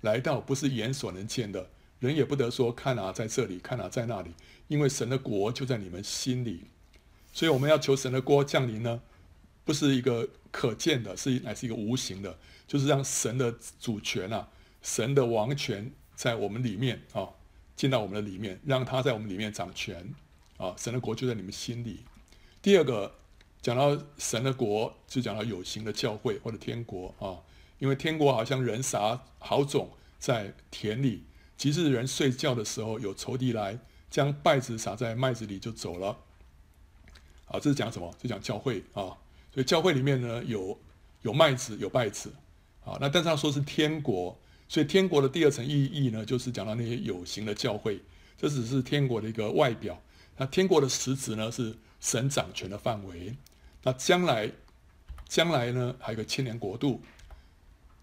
[0.00, 4.30] 来到不是眼所能见的，人也不得说看啊在这里，看啊在那里，
[4.68, 6.62] 因为神的国就在你们心里，
[7.30, 9.02] 所以我们要求神的国降临呢。
[9.66, 14.48] 不是一个可见的，是乃是一个无形的，就是让神的主权啊，
[14.82, 17.28] 神的王权在我们里面啊，
[17.76, 20.14] 进到我们的里面，让他在我们里面掌权
[20.58, 22.00] 啊，神的国就在你们心里。
[22.60, 23.14] 第二个
[23.64, 27.40] 讲到神的国，就讲到有形的教会或者天国啊，
[27.78, 31.24] 因为天国好像人撒好种在田里，
[31.56, 33.78] 其实人睡觉的时候有仇敌来
[34.10, 36.14] 将稗子撒在麦子里就走了。
[37.46, 38.14] 好，这是讲什么？
[38.20, 39.16] 这讲教会啊。
[39.50, 40.78] 所以教会里面呢，有
[41.22, 42.30] 有麦子有稗子，
[42.84, 47.98] 啊，那但是他说是天国，所以天国的第二层意义呢，就是讲到那些有形的教会，
[48.36, 49.98] 这只是天国的一个外表。
[50.36, 53.34] 那天国的实质呢，是神掌权的范围。
[53.84, 54.50] 那将来
[55.28, 57.00] 将来呢，还有个千年国度。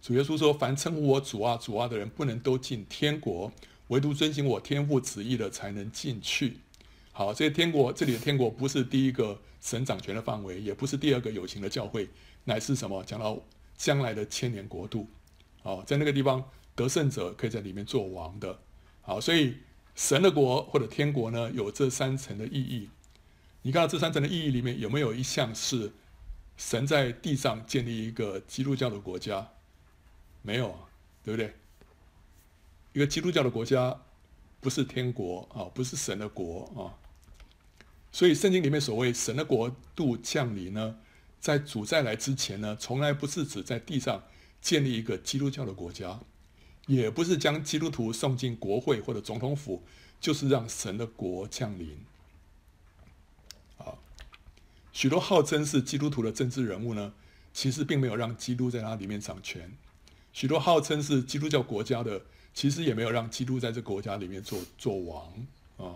[0.01, 3.51] 主耶稣说：“凡称呼我主啊主啊的人，不能都进天国，
[3.89, 6.57] 唯独遵行我天父旨意的，才能进去。”
[7.13, 12.09] 好，这些天国，这里的天国不是第一个神掌权的范围，也不是第二个有形的教会，
[12.45, 13.03] 乃是什么？
[13.03, 13.39] 讲到
[13.77, 15.07] 将来的千年国度。
[15.61, 18.59] 好，在那个地方得胜者可以在里面做王的。
[19.01, 19.57] 好，所以
[19.93, 22.89] 神的国或者天国呢，有这三层的意义。
[23.63, 25.91] 你看到这三层的意义里面有没有一项是
[26.57, 29.49] 神在地上建立一个基督教的国家？
[30.41, 30.75] 没有，
[31.23, 31.53] 对不对？
[32.93, 34.01] 一个基督教的国家
[34.59, 36.97] 不是天国啊，不是神的国啊。
[38.11, 40.97] 所以圣经里面所谓神的国度降临呢，
[41.39, 44.23] 在主再来之前呢，从来不是指在地上
[44.59, 46.19] 建立一个基督教的国家，
[46.87, 49.83] 也不是将基督徒送进国会或者总统府，
[50.19, 51.97] 就是让神的国降临。
[54.93, 57.13] 许多号称是基督徒的政治人物呢，
[57.53, 59.61] 其实并没有让基督在他里面掌权；
[60.33, 62.21] 许多号称是基督教国家的，
[62.53, 65.95] 其实也没有让基督在这国家里面做做王啊。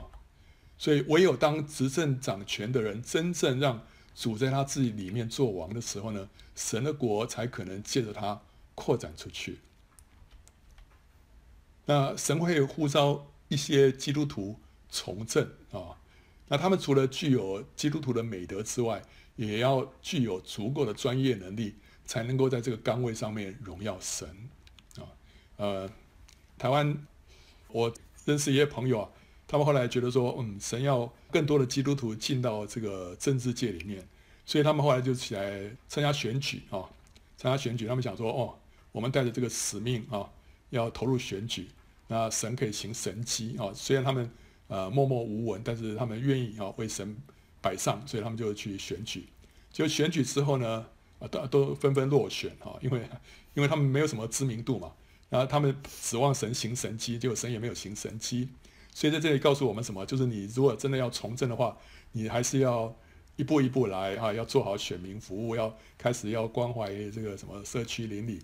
[0.78, 3.82] 所以，唯有当执政掌权的人真正让
[4.14, 8.42] 主在他自己里面做王的时候呢，神的国才可能借着他
[8.76, 9.60] 扩展出去。
[11.86, 15.96] 那神会呼召一些基督徒从政啊，
[16.48, 19.02] 那他们除了具有基督徒的美德之外，
[19.36, 24.28] 也要具有足够的专业能力，才能够在这个岗位上面荣耀神
[24.98, 25.04] 啊。
[25.58, 25.90] 呃，
[26.58, 26.96] 台湾
[27.70, 27.94] 我
[28.26, 29.10] 认识一些朋友啊。
[29.48, 34.08] 他们后来觉得说，嗯，神要更多的基督徒进到这个政治界里面，
[34.44, 36.90] 所以他们后来就起来参加选举啊，
[37.38, 37.86] 参加选举。
[37.86, 38.58] 他们想说，哦，
[38.92, 40.28] 我们带着这个使命啊，
[40.72, 41.68] 要投入选举，
[42.08, 43.72] 那神可以行神迹啊。
[43.72, 44.28] 虽然他们
[44.68, 47.16] 呃默默无闻，但是他们愿意啊为神
[47.62, 49.28] 摆上，所以他们就去选举。
[49.72, 50.86] 就选举之后呢，
[51.20, 53.08] 啊都都纷纷落选啊，因为
[53.54, 54.94] 因为他们没有什么知名度嘛，
[55.30, 58.50] 然后他们指望神行神迹，结果神也没有行神迹。
[58.94, 60.06] 所以在这里告诉我们什么？
[60.06, 61.78] 就是你如果真的要从政的话，
[62.14, 62.96] 你还是要
[63.36, 68.40] 一步一步来啊，要做好选民服务，要开始要关怀这个什么社区邻里，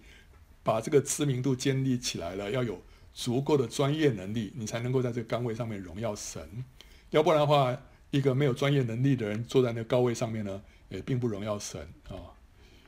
[0.63, 2.81] 把这个知名度建立起来了，要有
[3.13, 6.63] 足够的专业能力，你才能够在这个岗位上面荣耀神。
[7.09, 7.77] 要不然的话，
[8.09, 12.35] 一个没有专业能力的人坐在那个高位上面呢，也并不荣耀神啊。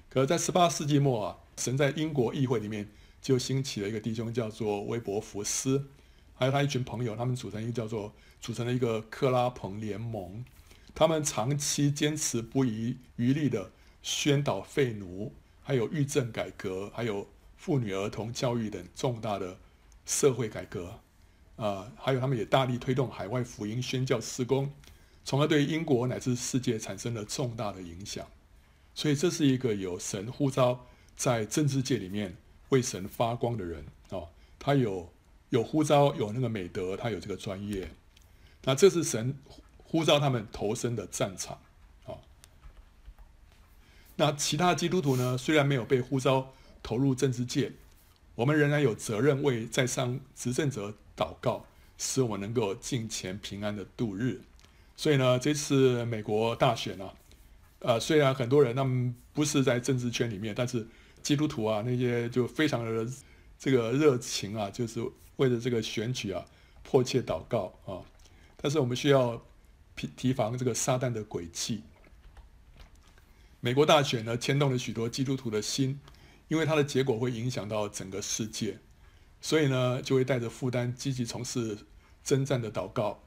[0.10, 2.88] 可，在十八世纪末啊，神在英国议会里面
[3.22, 5.90] 就兴起了一个弟兄，叫做威伯福斯。
[6.36, 10.44] 还有他一群朋友，他们组成一个叫做组成了一个克拉彭联盟。
[10.96, 13.72] 他们长期坚持不遗余力的
[14.02, 19.58] 宣导废奴，还有狱政改革，还有妇女儿童教育等重大的
[20.06, 21.00] 社会改革。
[21.56, 24.74] 啊，还有他们也大力推动海外福音宣教事工，
[25.24, 28.28] 从而对英国乃至世界产生了重大的影响。
[28.96, 32.36] 所以这是一个有神呼召在政治界里面
[32.70, 35.12] 为神发光的人哦，他有
[35.50, 37.92] 有呼召，有那个美德，他有这个专业。
[38.64, 39.38] 那这是神
[39.84, 41.60] 呼召他们投身的战场
[42.06, 42.18] 啊。
[44.16, 45.38] 那其他基督徒呢？
[45.38, 46.52] 虽然没有被呼召
[46.82, 47.72] 投入政治界，
[48.36, 51.66] 我们仍然有责任为在上执政者祷告，
[51.98, 54.42] 使我们能够敬虔平安的度日。
[54.96, 57.14] 所以呢，这次美国大选啊，
[57.80, 60.88] 呃，虽然很多人他们不是在政治圈里面，但是
[61.22, 63.12] 基督徒啊那些就非常的
[63.58, 65.04] 这个热情啊，就是
[65.38, 66.46] 为了这个选举啊
[66.84, 68.02] 迫切祷告啊。
[68.58, 69.44] 但是我们需要
[69.96, 71.84] 提提防这个撒旦的诡计。
[73.60, 76.00] 美国大选呢，牵动了许多基督徒的心，
[76.48, 78.80] 因为它的结果会影响到整个世界。
[79.42, 81.78] 所以呢，就会带着负担，积极从事
[82.24, 83.22] 征战的祷告，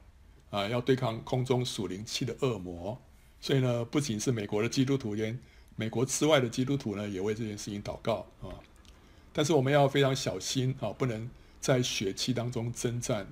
[0.51, 3.01] 啊，要对抗空中属灵气的恶魔。
[3.41, 5.39] 所以呢，不仅是美国的基督徒，连
[5.77, 8.49] 美国之外的基督徒呢，也为这件事情祷告啊。
[9.35, 11.29] 但是我们要非常小心啊，不能
[11.61, 13.27] 在血气当中征战。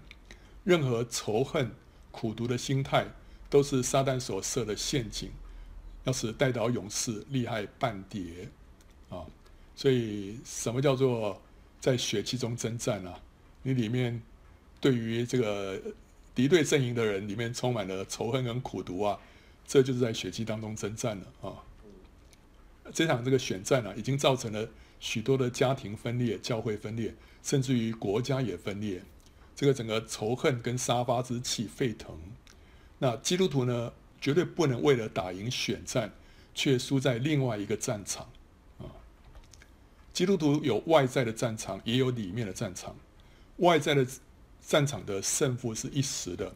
[0.62, 1.70] 任何仇恨、
[2.10, 3.06] 苦毒的心态，
[3.48, 5.30] 都是撒旦所设的陷阱，
[6.04, 8.50] 要使代祷勇士厉害半跌
[9.08, 9.24] 啊。
[9.74, 11.40] 所以，什么叫做？
[11.80, 13.20] 在血气中征战啊，
[13.62, 14.18] 你里面
[14.80, 15.78] 对于这个
[16.34, 19.20] 敌对阵营的人里面充满了仇恨跟苦毒啊，
[19.66, 21.60] 这就是在血气当中征战了啊。
[22.94, 24.66] 这场这个选战啊，已经造成了
[24.98, 29.02] 许多的家庭分裂、教会分裂，甚至于国家也分裂。
[29.54, 32.18] 这个整个仇恨跟杀伐之气沸腾。
[32.98, 36.10] 那基督徒呢，绝对不能为了打赢选战，
[36.54, 38.26] 却输在另外一个战场。
[40.14, 42.96] 基督徒有外在的战场，也有里面的战场。
[43.56, 44.06] 外在的
[44.64, 46.54] 战场的胜负是一时的，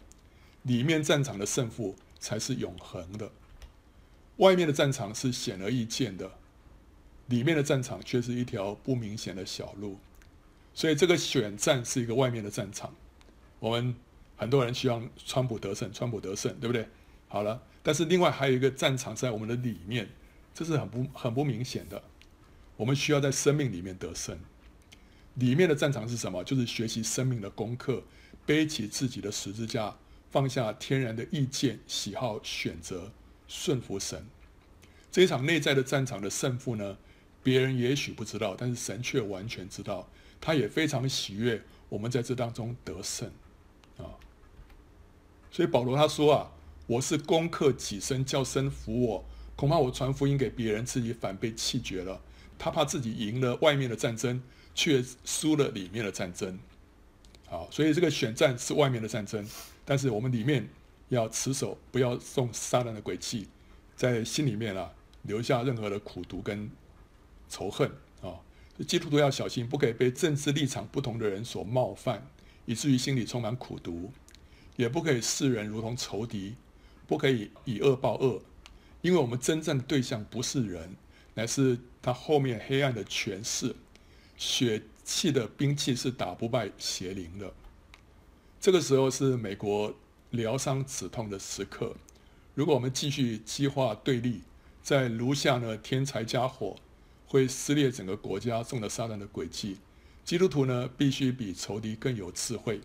[0.63, 3.31] 里面战场的胜负才是永恒的。
[4.37, 6.31] 外面的战场是显而易见的，
[7.27, 9.99] 里面的战场却是一条不明显的小路。
[10.73, 12.95] 所以这个选战是一个外面的战场。
[13.59, 13.93] 我们
[14.37, 16.87] 很多人希望川普得胜，川普得胜，对不对？
[17.27, 20.09] 好了，但是另外还有一个战场在我们的里面，
[20.55, 22.01] 这是很不很不明显的。
[22.79, 24.39] 我们需要在生命里面得胜。
[25.35, 26.43] 里面的战场是什么？
[26.43, 28.03] 就是学习生命的功课，
[28.47, 29.97] 背起自己的十字架，
[30.31, 33.13] 放下天然的意见、喜好、选择，
[33.47, 34.27] 顺服神。
[35.11, 36.97] 这一场内在的战场的胜负呢，
[37.43, 40.09] 别人也许不知道，但是神却完全知道。
[40.41, 43.29] 他也非常喜悦我们在这当中得胜
[43.97, 44.15] 啊。
[45.51, 46.53] 所以保罗他说啊
[46.87, 49.25] ：“我是攻克己身，叫身服我。
[49.57, 52.21] 恐怕我传福音给别人，自己反被弃绝了。”
[52.59, 54.43] 他怕自己赢了外面的战争，
[54.75, 56.59] 却输了里面的战争。
[57.47, 59.47] 好，所以这个选战是外面的战争，
[59.85, 60.69] 但是我们里面
[61.09, 63.47] 要持守，不要中撒旦的诡计，
[63.97, 64.93] 在心里面啊
[65.23, 66.71] 留下任何的苦毒跟
[67.49, 67.91] 仇恨
[68.21, 68.37] 啊。
[68.87, 72.27] 基督徒要小心，不可以被政治立场不同的人所冒犯，
[72.67, 74.11] 以至于心里充满苦毒；
[74.77, 76.55] 也不可以视人如同仇敌，
[77.07, 78.43] 不可以以恶报恶，
[79.01, 80.95] 因为我们真正的对象不是人。
[81.35, 81.79] 乃是
[82.09, 83.77] 他后面黑暗的权势，
[84.39, 87.53] 血气的兵器是打不败邪灵的。
[88.59, 89.95] 这个时候是美国
[90.31, 91.95] 疗伤止痛的时刻。
[92.55, 94.41] 如果我们继续激化对立，
[94.83, 96.77] 在炉下呢天才加火，
[97.27, 99.77] 会撕裂整个国家，中了撒旦的诡计。
[100.25, 102.81] 基督徒呢必须比仇敌更有智慧，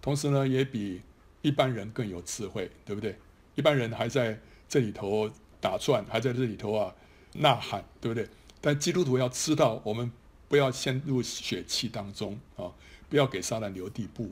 [0.00, 1.02] 同时呢也比
[1.42, 3.18] 一般人更有智慧，对不对？
[3.56, 4.40] 一般人还在
[4.70, 6.94] 这里头打转，还在这里头啊。
[7.36, 8.28] 呐喊，对不对？
[8.64, 10.10] 但基督徒要知道，我们
[10.48, 12.72] 不要陷入血气当中啊，
[13.10, 14.30] 不要给撒旦留地步。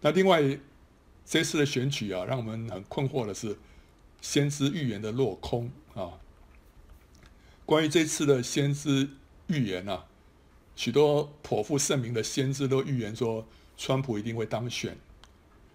[0.00, 0.58] 那另外，
[1.26, 3.58] 这次的选举啊，让我们很困惑的是，
[4.22, 6.12] 先知预言的落空啊。
[7.66, 9.10] 关于这次的先知
[9.48, 10.06] 预言啊，
[10.74, 13.46] 许多颇负盛名的先知都预言说，
[13.76, 14.96] 川普一定会当选。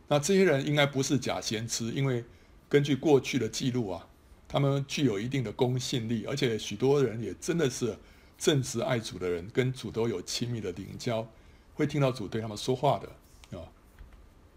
[0.08, 2.26] 那这些人应该不是假先知，因为
[2.68, 4.07] 根据过去的记录啊。
[4.48, 7.98] 他们具有一定的公信力，而且许多人也真的是
[8.38, 11.28] 正直爱主的人，跟主都有亲密的灵交，
[11.74, 13.66] 会听到主对他们说话的啊。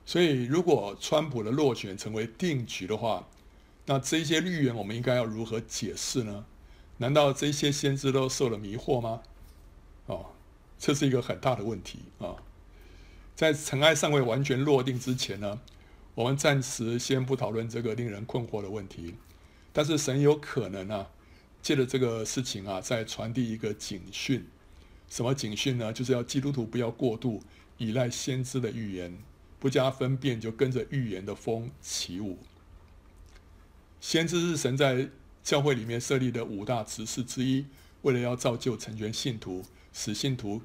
[0.06, 3.28] 所以，如果川普的落选成为定局的话，
[3.86, 6.44] 那这些预言我们应该要如何解释呢？
[6.98, 9.22] 难道这些先知都受了迷惑吗？
[10.06, 10.26] 哦，
[10.78, 12.36] 这是一个很大的问题啊。
[13.34, 15.60] 在尘埃尚未完全落定之前呢，
[16.14, 19.14] 我们暂时先不讨论这个令人困惑的问题。
[19.72, 21.10] 但是神有可能啊，
[21.62, 24.46] 借着这个事情啊，再传递一个警讯。
[25.08, 25.92] 什么警讯呢？
[25.92, 27.42] 就是要基督徒不要过度
[27.78, 29.18] 依赖先知的预言，
[29.58, 32.38] 不加分辨就跟着预言的风起舞。
[34.00, 35.08] 先知是神在
[35.42, 37.66] 教会里面设立的五大职事之一，
[38.02, 40.62] 为了要造就成全信徒，使信徒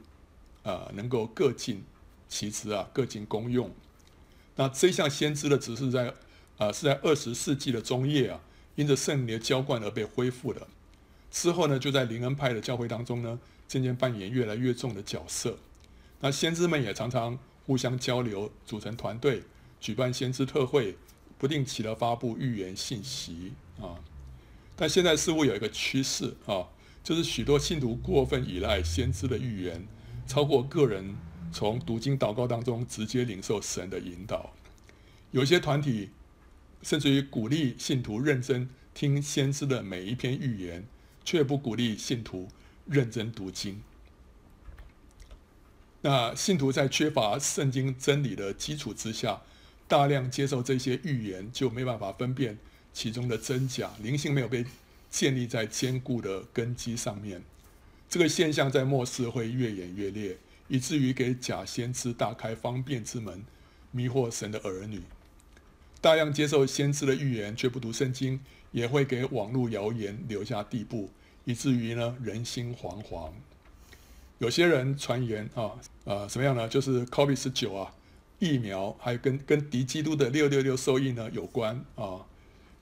[0.64, 1.84] 啊、能够各尽
[2.30, 3.72] 其职啊，各尽功用。
[4.56, 6.14] 那这项先知的职事在
[6.58, 8.40] 啊、是在二十世纪的中叶啊，
[8.76, 10.68] 因着圣灵的浇灌而被恢复的。
[11.32, 15.58] 之后呢，就在灵恩派的教会当中呢，渐渐扮演越来越重的角色。
[16.22, 19.44] 那先知们也常常互相交流，组成团队，
[19.80, 20.96] 举办先知特会，
[21.38, 24.00] 不定期的发布预言信息啊。
[24.76, 26.68] 但现在似乎有一个趋势啊，
[27.04, 29.86] 就是许多信徒过分依赖先知的预言，
[30.26, 31.16] 超过个人
[31.52, 34.54] 从读经祷告当中直接领受神的引导。
[35.32, 36.10] 有些团体
[36.86, 40.86] 甚至于鼓励信徒认真听先知的每一篇预言。
[41.26, 42.48] 却不鼓励信徒
[42.86, 43.82] 认真读经。
[46.02, 49.42] 那信徒在缺乏圣经真理的基础之下，
[49.88, 52.60] 大量接受这些预言，就没办法分辨
[52.94, 54.64] 其中的真假，灵性没有被
[55.10, 57.42] 建立在坚固的根基上面。
[58.08, 63.44] 这个现象在末世会越演越烈，以至于给假先知大开方便之门，
[63.90, 65.02] 迷惑神的儿女。
[66.06, 68.40] 大量接受先知的预言，却不读圣经。
[68.72, 71.10] 也会给网络谣言留下地步，
[71.46, 73.32] 以至于呢人心惶惶。
[74.38, 75.72] 有些人传言啊，
[76.04, 76.68] 呃，什么样呢？
[76.68, 77.92] 就是 COVID 十九啊，
[78.38, 82.26] 疫苗还有跟跟敌基督的六六六兽印呢有关啊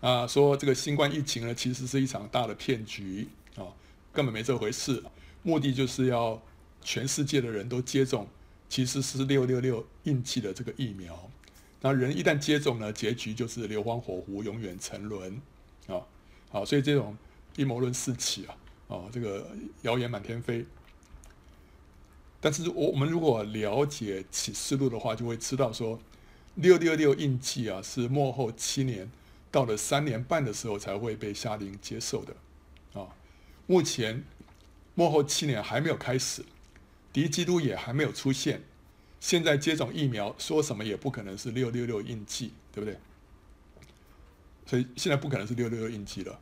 [0.01, 3.69] 啊，说这个新冠疫情呢其实是一场大的骗局啊，
[4.11, 5.01] 根本没这回事，
[5.43, 6.41] 目的就是要
[6.81, 8.27] 全世界的人都接种，
[8.67, 11.29] 其实是六六六印记的这个疫苗。
[11.85, 15.33] 那人一旦接种呢，结局就是硫磺火湖，永远沉沦。
[15.87, 15.99] 啊，
[16.49, 17.17] 好，所以这种
[17.57, 18.55] 阴谋论四起啊，
[18.87, 19.45] 啊，这个
[19.81, 20.65] 谣言满天飞。
[22.39, 25.99] 但是我我们如果了解启示录的话，就会知道说，
[26.55, 29.11] 六六六印记啊，是末后七年
[29.51, 32.33] 到了三年半的时候才会被下令接受的，
[33.01, 33.09] 啊，
[33.67, 34.23] 目前
[34.95, 36.45] 末后七年还没有开始，
[37.11, 38.61] 敌基督也还没有出现，
[39.23, 42.99] 现在接种疫苗说什么也不可能是六六六印记，对不对？
[44.65, 46.37] 所以现在不可能是六六六印记了。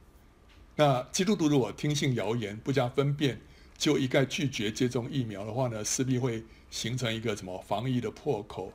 [0.77, 3.39] 那基督徒如果听信谣言，不加分辨，
[3.77, 8.73] 就一概拒绝接种疫苗的话呢，势必会形成一个什么防疫的破口，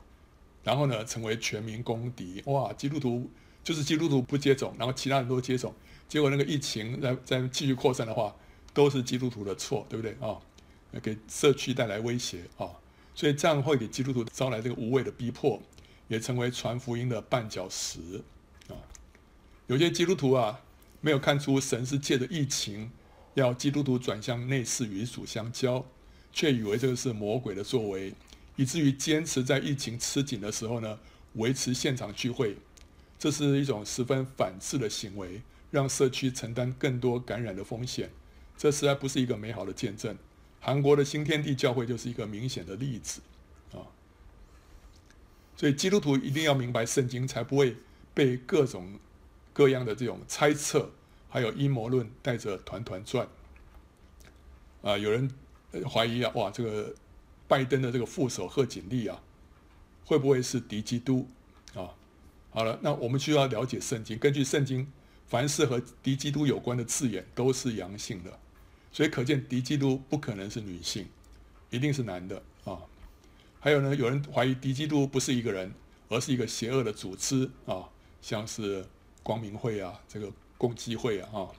[0.63, 2.41] 然后呢，成为全民公敌。
[2.45, 3.29] 哇，基督徒
[3.61, 5.75] 就是基督徒不接种，然后其他人都接种，
[6.07, 8.33] 结果那个疫情再再继续扩散的话，
[8.73, 10.39] 都是基督徒的错，对不对啊？
[11.03, 12.71] 给社区带来威胁啊，
[13.17, 15.59] 所以这样会给基督徒招来这个无谓的逼迫，
[16.07, 18.21] 也成为传福音的绊脚石
[18.67, 18.77] 啊。
[19.65, 20.61] 有些基督徒啊，
[21.01, 22.91] 没有看出神是借着疫情
[23.33, 25.83] 要基督徒转向内室与主相交，
[26.31, 28.13] 却以为这个是魔鬼的作为，
[28.55, 30.99] 以至于坚持在疫情吃紧的时候呢，
[31.33, 32.55] 维持现场聚会。
[33.17, 35.41] 这是一种十分反智的行为，
[35.71, 38.11] 让社区承担更多感染的风险。
[38.55, 40.15] 这实在不是一个美好的见证。
[40.59, 43.21] 韩国的新天地教会就是一个明显的例子
[43.71, 43.85] 啊。
[45.55, 47.75] 所以基督徒一定要明白圣经，才不会
[48.13, 48.99] 被各种。
[49.53, 50.91] 各样的这种猜测，
[51.29, 53.27] 还有阴谋论带着团团转。
[54.83, 55.27] 啊，有人
[55.91, 56.93] 怀疑啊，哇，这个
[57.47, 59.19] 拜登的这个副手贺锦丽啊，
[60.05, 61.27] 会不会是敌基督
[61.73, 61.89] 啊？
[62.51, 64.15] 好了，那我们需要了解圣经。
[64.19, 64.93] 根据圣经，
[65.25, 68.39] 凡是和敌基督有关的字眼都是阳性的，
[68.97, 71.05] 所以可见敌基督不可能是女性，
[71.69, 72.81] 一定是男的啊。
[73.59, 75.71] 还有呢，有人怀疑敌基督不是一个人，
[76.09, 77.87] 而是一个邪恶的组织啊，
[78.21, 78.83] 像是。
[79.23, 81.51] 光明会啊，这个共济会啊，哈，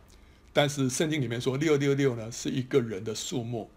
[0.54, 3.68] 但是圣经里面说六六六呢是一个人的数目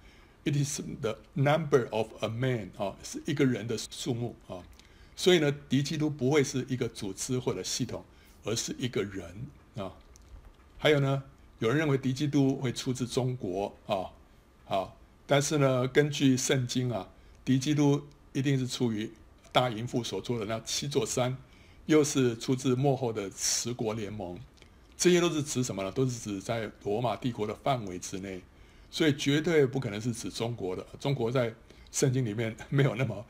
[0.46, 4.64] ，it is the number of a man 啊，是一个人的数目啊，
[5.14, 8.06] 所以呢，敌基督不会是一个组织或者系统，
[8.46, 9.46] 而是一个人
[9.76, 9.92] 啊。
[10.78, 11.22] 还有呢，
[11.62, 14.12] 有人认为敌基督会出自中国啊，
[14.66, 17.08] 好，但是呢，根据圣经啊，
[17.46, 18.02] 敌基督
[18.34, 19.10] 一定是出于
[19.52, 21.38] 大淫妇所做的那七座山。
[21.88, 24.40] 又是出自幕后的十国联盟，
[24.96, 25.92] 这些都是指什么呢？
[25.92, 28.40] 都是指在罗马帝国的范围之内，
[28.90, 30.86] 所以绝对不可能是指中国的。
[31.00, 31.54] 中国在
[31.92, 33.26] 圣经里面没有那么，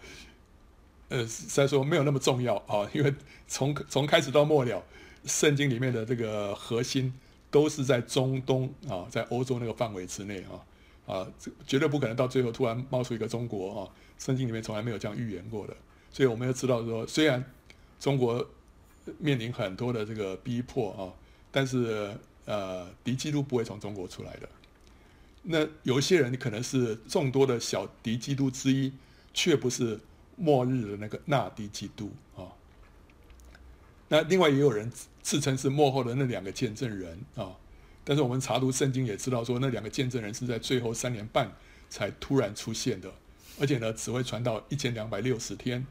[1.07, 3.11] 呃，再说没有那么重要啊，因为
[3.47, 4.83] 从从开始到末了，
[5.25, 7.11] 圣经里面的这个核心
[7.51, 11.27] 都是在中东啊，在欧洲那个范围之内啊啊，
[11.67, 15.75] 绝对不可能到最后突然冒出一个中国啊，圣经里面从来没有这样预言过的。
[16.11, 17.43] 所以我们要知道说，虽然。
[17.99, 18.43] 中国
[19.19, 21.13] 面临很多的这个逼迫啊，
[21.51, 22.11] 但是
[22.45, 24.49] 呃，敌基督不会从中国出来的。
[25.43, 28.91] 那有一些人可能是众多的小敌基督之一，
[29.35, 29.99] 却不是
[30.35, 32.49] 末日的那个那敌基督啊。
[34.11, 34.91] 那另外也有人
[35.21, 37.55] 自称是幕后的那两个见证人啊，
[38.03, 41.49] 但是我们查读圣经也知道说，那两个见证人是在最后三年半
[41.89, 43.09] 才突然出现的，
[43.57, 45.87] 而且呢，只会传到一千两百六十天，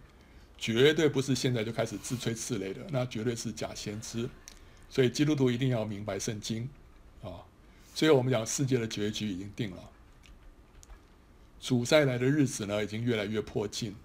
[0.58, 4.28] 绝对不是现在就开始自吹自擂的，那绝对是假先知。
[4.90, 6.68] 所以基督徒一定要明白圣经，
[7.22, 7.40] 啊，
[7.94, 9.90] 所以我们讲世界的结局已经定了，
[11.58, 13.96] 主再来的日子呢已经越来越迫近，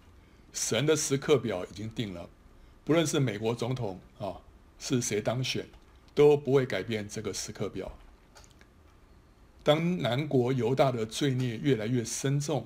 [0.53, 2.29] 神的时刻表已经定了，
[2.85, 4.39] 不论是美国总统啊
[4.79, 5.67] 是谁当选，
[6.13, 7.91] 都不会改变这个时刻表。
[9.63, 12.65] 当南国犹大的罪孽越来越深重，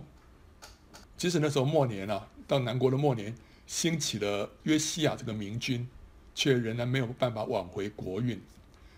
[1.18, 3.34] 即使那时候末年啊，到南国的末年
[3.66, 5.88] 兴起了约西亚这个明君。
[6.36, 8.42] 却仍然没有办法挽回国运，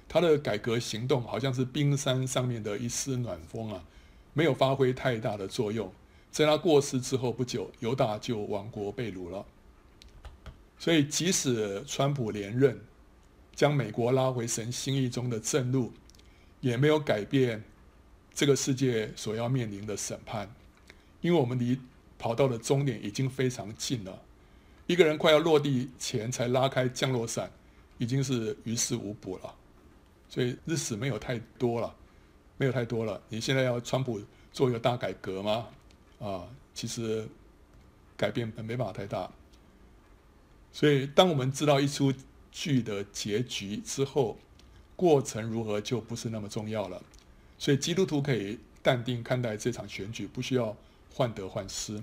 [0.08, 3.84] 他的改革行动好像是冰山上面的一丝暖风啊，
[4.34, 5.92] 没有发挥太大的作用。
[6.30, 9.44] 在他过世之后不久，犹大就亡国被掳了。
[10.82, 12.76] 所以，即使川普连任，
[13.54, 15.94] 将美国拉回神心意中的正路，
[16.60, 17.64] 也没有改变
[18.34, 20.52] 这个世界所要面临的审判，
[21.22, 21.80] 因为我们离
[22.18, 24.24] 跑道的终点已经非常近了。
[24.88, 27.52] 一个人快要落地前才拉开降落伞，
[28.00, 29.54] 已经是于事无补了。
[30.28, 31.96] 所以日子没有太多了，
[32.58, 33.22] 没有太多了。
[33.30, 34.20] 你现在要川普
[34.52, 35.68] 做一个大改革吗？
[36.20, 37.28] 啊，其实
[38.18, 39.30] 改变没办法太大。
[40.74, 42.14] 所以当我们知道一出
[42.52, 44.38] 剧的结局之后，
[44.96, 47.02] 过程如何就不是那么重要了。
[47.58, 50.76] 所以基督徒可以淡定看待这场选举，不需要
[51.14, 52.02] 患得患失。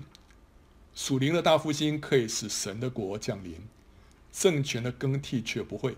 [0.95, 3.55] 属灵的大复兴可以使神的国降临，
[4.31, 5.95] 政权的更替却不会。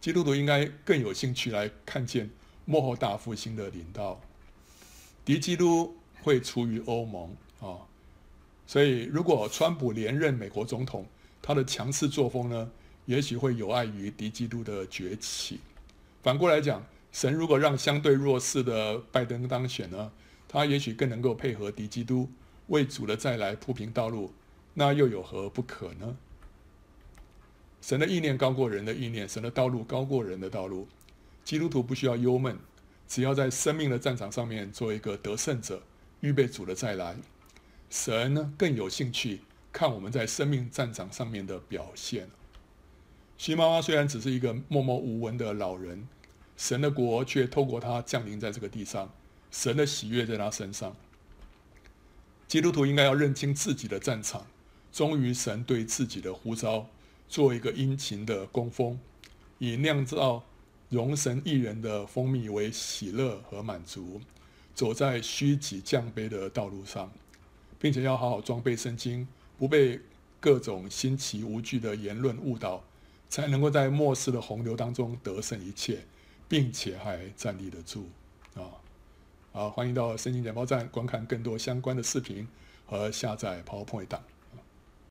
[0.00, 2.30] 基督徒应该更有兴趣来看见
[2.64, 4.20] 幕后大复兴的领导。
[5.24, 7.82] 敌基督会出于欧盟啊，
[8.66, 11.04] 所以如果川普连任美国总统，
[11.40, 12.70] 他的强势作风呢，
[13.06, 15.60] 也许会有碍于敌基督的崛起。
[16.22, 20.12] 反过来讲，神如果让相对弱势的拜登当选呢，
[20.46, 22.28] 他也许更能够配合敌基督。
[22.66, 24.30] 为主的再来铺平道路，
[24.74, 26.16] 那又有何不可呢？
[27.80, 30.86] 神的意念高过人的意念，神的道路高过人的道路。
[31.44, 32.58] 基督徒不需要忧闷，
[33.06, 35.82] 只要在生命的战场上面做一个得胜者，
[36.20, 37.16] 预备主的再来。
[37.88, 39.40] 神呢，更有兴趣
[39.78, 42.28] 看我们在生命战场上面的表现。
[43.36, 46.08] 徐妈妈虽然只是一个默默无闻的老人，
[46.56, 49.08] 神的国却透过她降临在这个地上，
[49.52, 50.96] 神的喜悦在她身上。
[52.48, 54.48] 基督徒应该要认清自己的战场，
[54.90, 56.88] 忠于神对自己的呼召，
[57.28, 58.98] 做一个殷勤的工蜂，
[59.58, 60.42] 以酿造
[60.88, 64.20] 容神益人的蜂蜜为喜乐和满足，
[64.74, 67.12] 走在虚己降卑的道路上，
[67.78, 69.28] 并且要好好装备圣经，
[69.58, 70.00] 不被
[70.40, 72.82] 各种新奇无据的言论误导，
[73.28, 76.04] 才能够在末世的洪流当中得胜一切，
[76.48, 78.08] 并且还站立得住
[78.54, 78.70] 啊。
[79.52, 82.46] 好，欢迎到圣经简报站观看更多相关的视频
[82.86, 84.22] 和下载 PowerPoint 档。